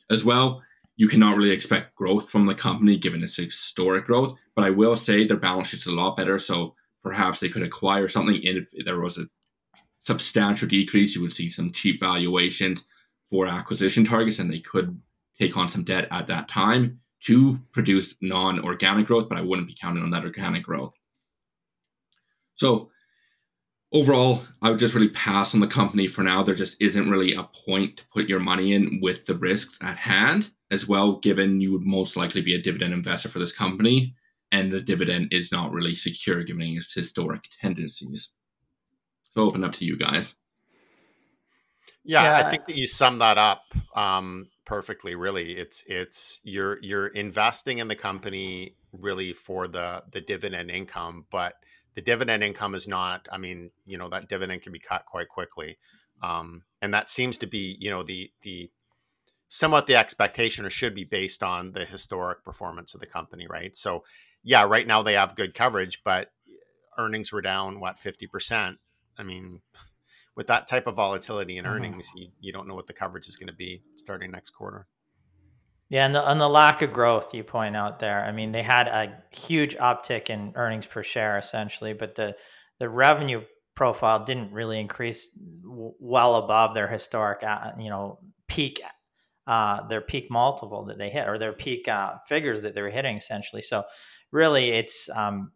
As 0.09 0.25
well, 0.25 0.63
you 0.97 1.07
cannot 1.07 1.37
really 1.37 1.51
expect 1.51 1.95
growth 1.95 2.29
from 2.29 2.47
the 2.47 2.55
company 2.55 2.97
given 2.97 3.23
its 3.23 3.37
historic 3.37 4.05
growth. 4.05 4.37
But 4.55 4.65
I 4.65 4.71
will 4.71 4.95
say 4.95 5.25
their 5.25 5.37
balance 5.37 5.69
sheet's 5.69 5.85
a 5.85 5.91
lot 5.91 6.17
better, 6.17 6.39
so 6.39 6.75
perhaps 7.03 7.39
they 7.39 7.49
could 7.49 7.61
acquire 7.61 8.09
something. 8.09 8.35
And 8.35 8.57
if 8.57 8.85
there 8.85 8.99
was 8.99 9.19
a 9.19 9.27
substantial 10.01 10.67
decrease, 10.67 11.15
you 11.15 11.21
would 11.21 11.31
see 11.31 11.49
some 11.49 11.71
cheap 11.71 11.99
valuations 11.99 12.83
for 13.29 13.45
acquisition 13.45 14.03
targets, 14.03 14.39
and 14.39 14.51
they 14.51 14.59
could 14.59 14.99
take 15.39 15.55
on 15.55 15.69
some 15.69 15.83
debt 15.83 16.07
at 16.11 16.25
that 16.27 16.49
time 16.49 16.99
to 17.25 17.59
produce 17.71 18.15
non-organic 18.21 19.05
growth. 19.05 19.29
But 19.29 19.37
I 19.37 19.41
wouldn't 19.41 19.67
be 19.67 19.77
counting 19.79 20.03
on 20.03 20.09
that 20.11 20.25
organic 20.25 20.63
growth. 20.63 20.97
So 22.55 22.89
overall, 23.91 24.41
I 24.63 24.71
would 24.71 24.79
just 24.79 24.95
really 24.95 25.09
pass 25.09 25.53
on 25.53 25.59
the 25.59 25.67
company 25.67 26.07
for 26.07 26.23
now. 26.23 26.41
There 26.41 26.55
just 26.55 26.81
isn't 26.81 27.09
really 27.09 27.35
a 27.35 27.43
point 27.43 27.97
to 27.97 28.03
put 28.11 28.27
your 28.27 28.39
money 28.39 28.73
in 28.73 28.99
with 28.99 29.27
the 29.27 29.35
risks 29.35 29.77
at 29.81 29.97
hand 29.97 30.49
as 30.69 30.87
well, 30.87 31.17
given 31.19 31.61
you 31.61 31.71
would 31.71 31.85
most 31.85 32.15
likely 32.17 32.41
be 32.41 32.53
a 32.53 32.61
dividend 32.61 32.93
investor 32.93 33.29
for 33.29 33.39
this 33.39 33.55
company, 33.55 34.15
and 34.51 34.71
the 34.71 34.81
dividend 34.81 35.33
is 35.33 35.51
not 35.51 35.71
really 35.71 35.95
secure 35.95 36.43
given 36.43 36.67
its 36.77 36.93
historic 36.93 37.47
tendencies. 37.61 38.33
So, 39.31 39.43
open 39.43 39.63
up 39.63 39.73
to 39.73 39.85
you 39.85 39.97
guys. 39.97 40.35
Yeah, 42.03 42.23
yeah. 42.23 42.47
I 42.47 42.49
think 42.49 42.67
that 42.67 42.77
you 42.77 42.87
sum 42.87 43.19
that 43.19 43.37
up 43.37 43.63
um, 43.93 44.47
perfectly. 44.65 45.15
Really, 45.15 45.57
it's 45.57 45.83
it's 45.87 46.39
you're 46.43 46.79
you're 46.81 47.07
investing 47.07 47.79
in 47.79 47.89
the 47.89 47.95
company 47.95 48.75
really 48.93 49.33
for 49.33 49.67
the 49.67 50.03
the 50.11 50.21
dividend 50.21 50.71
income, 50.71 51.25
but 51.29 51.53
the 51.95 52.01
dividend 52.01 52.43
income 52.43 52.75
is 52.75 52.87
not. 52.87 53.27
I 53.31 53.37
mean, 53.37 53.71
you 53.85 53.97
know, 53.97 54.07
that 54.09 54.29
dividend 54.29 54.61
can 54.61 54.71
be 54.71 54.79
cut 54.79 55.05
quite 55.05 55.27
quickly, 55.27 55.77
um, 56.23 56.63
and 56.81 56.93
that 56.93 57.09
seems 57.09 57.37
to 57.39 57.47
be 57.47 57.75
you 57.79 57.89
know 57.89 58.03
the 58.03 58.31
the 58.41 58.71
somewhat 59.47 59.87
the 59.87 59.95
expectation 59.95 60.65
or 60.65 60.69
should 60.69 60.93
be 60.93 61.03
based 61.03 61.43
on 61.43 61.71
the 61.71 61.85
historic 61.85 62.43
performance 62.43 62.93
of 62.93 62.99
the 62.99 63.07
company, 63.07 63.47
right? 63.49 63.75
So, 63.75 64.03
yeah, 64.43 64.63
right 64.63 64.85
now 64.85 65.03
they 65.03 65.13
have 65.13 65.35
good 65.35 65.53
coverage, 65.53 66.01
but 66.03 66.29
earnings 66.97 67.31
were 67.31 67.41
down 67.41 67.79
what 67.79 67.97
50%. 67.97 68.75
I 69.17 69.23
mean, 69.23 69.61
with 70.35 70.47
that 70.47 70.67
type 70.67 70.87
of 70.87 70.95
volatility 70.95 71.57
in 71.57 71.65
mm-hmm. 71.65 71.73
earnings, 71.73 72.09
you, 72.15 72.29
you 72.39 72.53
don't 72.53 72.67
know 72.67 72.75
what 72.75 72.87
the 72.87 72.93
coverage 72.93 73.27
is 73.27 73.37
going 73.37 73.47
to 73.47 73.53
be 73.53 73.81
starting 73.95 74.31
next 74.31 74.51
quarter. 74.51 74.87
Yeah, 75.89 76.05
and 76.05 76.13
the, 76.13 76.29
and 76.29 76.39
the 76.39 76.49
lack 76.49 76.81
of 76.81 76.91
growth 76.91 77.33
you 77.33 77.43
point 77.43 77.77
out 77.77 77.99
there. 77.99 78.23
I 78.25 78.33
mean, 78.33 78.51
they 78.51 78.61
had 78.61 78.89
a 78.89 79.23
huge 79.31 79.77
uptick 79.77 80.29
in 80.29 80.51
earnings 80.55 80.85
per 80.85 81.01
share 81.01 81.37
essentially, 81.37 81.93
but 81.93 82.15
the 82.15 82.35
the 82.79 82.89
revenue 82.89 83.41
profile 83.73 84.23
didn't 84.23 84.51
really 84.51 84.79
increase 84.79 85.29
well 85.63 86.35
above 86.35 86.73
their 86.73 86.87
historic, 86.87 87.41
uh, 87.43 87.71
you 87.79 87.89
know, 87.89 88.19
peak 88.47 88.81
uh, 89.47 89.87
their 89.87 90.01
peak 90.01 90.29
multiple 90.29 90.85
that 90.85 90.97
they 90.97 91.09
hit 91.09 91.27
or 91.27 91.37
their 91.37 91.53
peak 91.53 91.87
uh, 91.87 92.15
figures 92.27 92.61
that 92.61 92.75
they're 92.75 92.89
hitting 92.89 93.15
essentially. 93.15 93.61
So 93.61 93.85
really, 94.31 94.71
it's 94.71 95.09
um, 95.09 95.53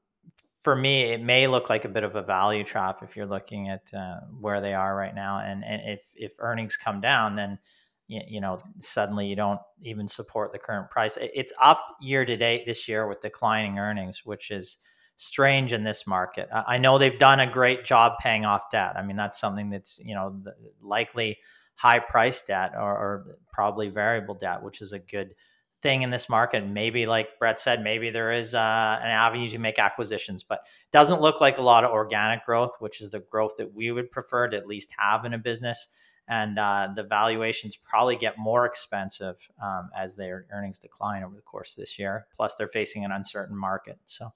for 0.61 0.75
me, 0.75 1.03
it 1.03 1.21
may 1.21 1.47
look 1.47 1.69
like 1.69 1.85
a 1.85 1.89
bit 1.89 2.03
of 2.03 2.15
a 2.15 2.21
value 2.21 2.63
trap 2.63 3.03
if 3.03 3.15
you're 3.15 3.25
looking 3.25 3.67
at 3.69 3.91
uh, 3.93 4.21
where 4.39 4.61
they 4.61 4.73
are 4.73 4.95
right 4.95 5.13
now, 5.13 5.39
and 5.39 5.63
and 5.65 5.81
if 5.85 6.01
if 6.15 6.33
earnings 6.39 6.77
come 6.77 7.01
down, 7.01 7.35
then 7.35 7.59
you 8.07 8.39
know 8.41 8.57
suddenly 8.79 9.27
you 9.27 9.35
don't 9.35 9.59
even 9.81 10.07
support 10.07 10.51
the 10.51 10.59
current 10.59 10.89
price. 10.89 11.17
It's 11.19 11.53
up 11.61 11.81
year 11.99 12.25
to 12.25 12.37
date 12.37 12.65
this 12.65 12.87
year 12.87 13.07
with 13.07 13.21
declining 13.21 13.77
earnings, 13.77 14.25
which 14.25 14.51
is 14.51 14.77
strange 15.17 15.73
in 15.73 15.83
this 15.83 16.07
market. 16.07 16.47
I 16.51 16.77
know 16.77 16.97
they've 16.97 17.17
done 17.17 17.41
a 17.41 17.51
great 17.51 17.83
job 17.83 18.13
paying 18.19 18.45
off 18.45 18.69
debt. 18.71 18.97
I 18.97 19.03
mean, 19.03 19.17
that's 19.17 19.39
something 19.39 19.69
that's 19.69 19.99
you 20.03 20.15
know 20.15 20.41
likely 20.81 21.39
high 21.75 21.99
price 21.99 22.41
debt 22.41 22.73
or, 22.75 22.81
or, 22.81 23.37
probably 23.51 23.89
variable 23.89 24.33
debt, 24.33 24.63
which 24.63 24.81
is 24.81 24.93
a 24.93 24.99
good 24.99 25.35
thing 25.81 26.03
in 26.03 26.09
this 26.09 26.29
market. 26.29 26.65
Maybe, 26.65 27.05
like 27.05 27.37
Brett 27.37 27.59
said, 27.59 27.83
maybe 27.83 28.09
there 28.09 28.31
is 28.31 28.55
uh, 28.55 28.99
an 29.01 29.09
avenue 29.09 29.49
to 29.49 29.57
make 29.57 29.79
acquisitions, 29.79 30.43
but 30.43 30.59
it 30.59 30.91
doesn't 30.91 31.21
look 31.21 31.41
like 31.41 31.57
a 31.57 31.61
lot 31.61 31.83
of 31.83 31.91
organic 31.91 32.45
growth, 32.45 32.75
which 32.79 33.01
is 33.01 33.09
the 33.09 33.19
growth 33.19 33.53
that 33.57 33.73
we 33.73 33.91
would 33.91 34.11
prefer 34.11 34.47
to 34.47 34.57
at 34.57 34.67
least 34.67 34.93
have 34.97 35.25
in 35.25 35.33
a 35.33 35.37
business. 35.37 35.87
And 36.27 36.57
uh, 36.57 36.89
the 36.95 37.03
valuations 37.03 37.75
probably 37.75 38.15
get 38.15 38.37
more 38.37 38.65
expensive 38.65 39.35
um, 39.61 39.89
as 39.97 40.15
their 40.15 40.45
earnings 40.53 40.79
decline 40.79 41.23
over 41.23 41.35
the 41.35 41.41
course 41.41 41.71
of 41.71 41.81
this 41.81 41.99
year. 41.99 42.27
Plus, 42.33 42.55
they're 42.55 42.67
facing 42.67 43.03
an 43.03 43.11
uncertain 43.11 43.57
market, 43.57 43.99
so 44.05 44.27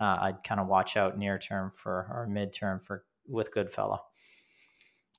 uh, 0.00 0.16
I'd 0.20 0.42
kind 0.42 0.60
of 0.60 0.66
watch 0.66 0.96
out 0.96 1.18
near 1.18 1.38
term 1.38 1.70
for 1.70 2.08
or 2.10 2.26
midterm 2.28 2.82
for 2.82 3.04
with 3.28 3.52
Goodfellow. 3.52 4.00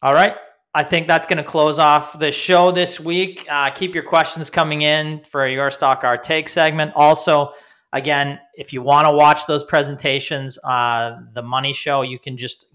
All 0.01 0.13
right, 0.13 0.35
I 0.73 0.83
think 0.83 1.07
that's 1.07 1.25
going 1.25 1.37
to 1.37 1.43
close 1.43 1.79
off 1.79 2.17
the 2.17 2.31
show 2.31 2.71
this 2.71 2.99
week. 2.99 3.45
Uh, 3.49 3.71
keep 3.71 3.93
your 3.93 4.05
questions 4.05 4.49
coming 4.49 4.83
in 4.83 5.21
for 5.25 5.45
your 5.45 5.69
stock 5.69 6.05
our 6.05 6.15
take 6.15 6.47
segment. 6.47 6.93
Also, 6.95 7.51
again, 7.91 8.39
if 8.55 8.71
you 8.71 8.81
want 8.81 9.05
to 9.05 9.11
watch 9.11 9.47
those 9.47 9.65
presentations, 9.65 10.57
uh, 10.63 11.17
the 11.33 11.41
money 11.41 11.73
show, 11.73 12.03
you 12.03 12.17
can 12.17 12.37
just 12.37 12.67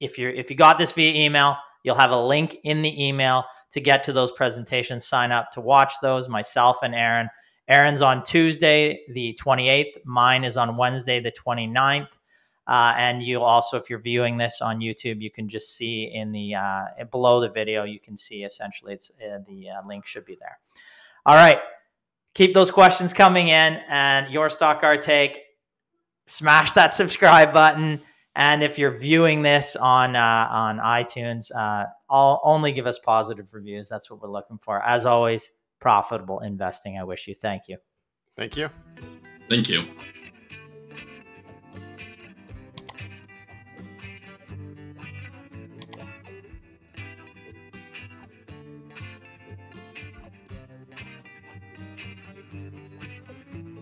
if 0.00 0.18
you 0.18 0.28
if 0.28 0.50
you 0.50 0.56
got 0.56 0.76
this 0.76 0.92
via 0.92 1.24
email, 1.24 1.56
you'll 1.82 1.94
have 1.94 2.10
a 2.10 2.20
link 2.20 2.56
in 2.64 2.82
the 2.82 3.06
email 3.06 3.44
to 3.70 3.80
get 3.80 4.04
to 4.04 4.12
those 4.12 4.32
presentations. 4.32 5.06
Sign 5.06 5.32
up 5.32 5.50
to 5.52 5.62
watch 5.62 5.94
those. 6.02 6.28
Myself 6.28 6.78
and 6.82 6.94
Aaron. 6.94 7.30
Aaron's 7.68 8.02
on 8.02 8.22
Tuesday, 8.24 9.00
the 9.14 9.38
28th. 9.40 9.92
Mine 10.04 10.44
is 10.44 10.56
on 10.56 10.76
Wednesday, 10.76 11.20
the 11.20 11.30
29th. 11.32 12.08
Uh, 12.66 12.94
and 12.96 13.22
you 13.22 13.42
also, 13.42 13.76
if 13.76 13.90
you're 13.90 13.98
viewing 13.98 14.36
this 14.36 14.60
on 14.60 14.80
YouTube, 14.80 15.20
you 15.20 15.30
can 15.30 15.48
just 15.48 15.76
see 15.76 16.04
in 16.04 16.30
the 16.30 16.54
uh, 16.54 16.84
below 17.10 17.40
the 17.40 17.48
video, 17.48 17.84
you 17.84 17.98
can 17.98 18.16
see 18.16 18.44
essentially 18.44 18.92
it's 18.92 19.10
uh, 19.20 19.38
the 19.48 19.68
uh, 19.70 19.86
link 19.86 20.06
should 20.06 20.24
be 20.24 20.36
there. 20.38 20.58
All 21.26 21.34
right, 21.34 21.58
keep 22.34 22.54
those 22.54 22.70
questions 22.70 23.12
coming 23.12 23.48
in, 23.48 23.80
and 23.88 24.32
your 24.32 24.48
stock 24.50 24.84
our 24.84 24.96
take. 24.96 25.40
Smash 26.26 26.72
that 26.72 26.94
subscribe 26.94 27.52
button, 27.52 28.00
and 28.36 28.62
if 28.62 28.78
you're 28.78 28.96
viewing 28.96 29.42
this 29.42 29.74
on 29.74 30.14
uh, 30.14 30.48
on 30.50 30.78
iTunes, 30.78 31.50
uh, 31.52 31.86
I'll 32.08 32.40
only 32.44 32.70
give 32.70 32.86
us 32.86 33.00
positive 33.00 33.52
reviews. 33.52 33.88
That's 33.88 34.08
what 34.10 34.22
we're 34.22 34.30
looking 34.30 34.58
for. 34.58 34.80
As 34.84 35.06
always, 35.06 35.50
profitable 35.80 36.38
investing. 36.40 36.98
I 36.98 37.04
wish 37.04 37.26
you. 37.26 37.34
Thank 37.34 37.68
you. 37.68 37.78
Thank 38.36 38.56
you. 38.56 38.68
Thank 39.48 39.68
you. 39.68 39.82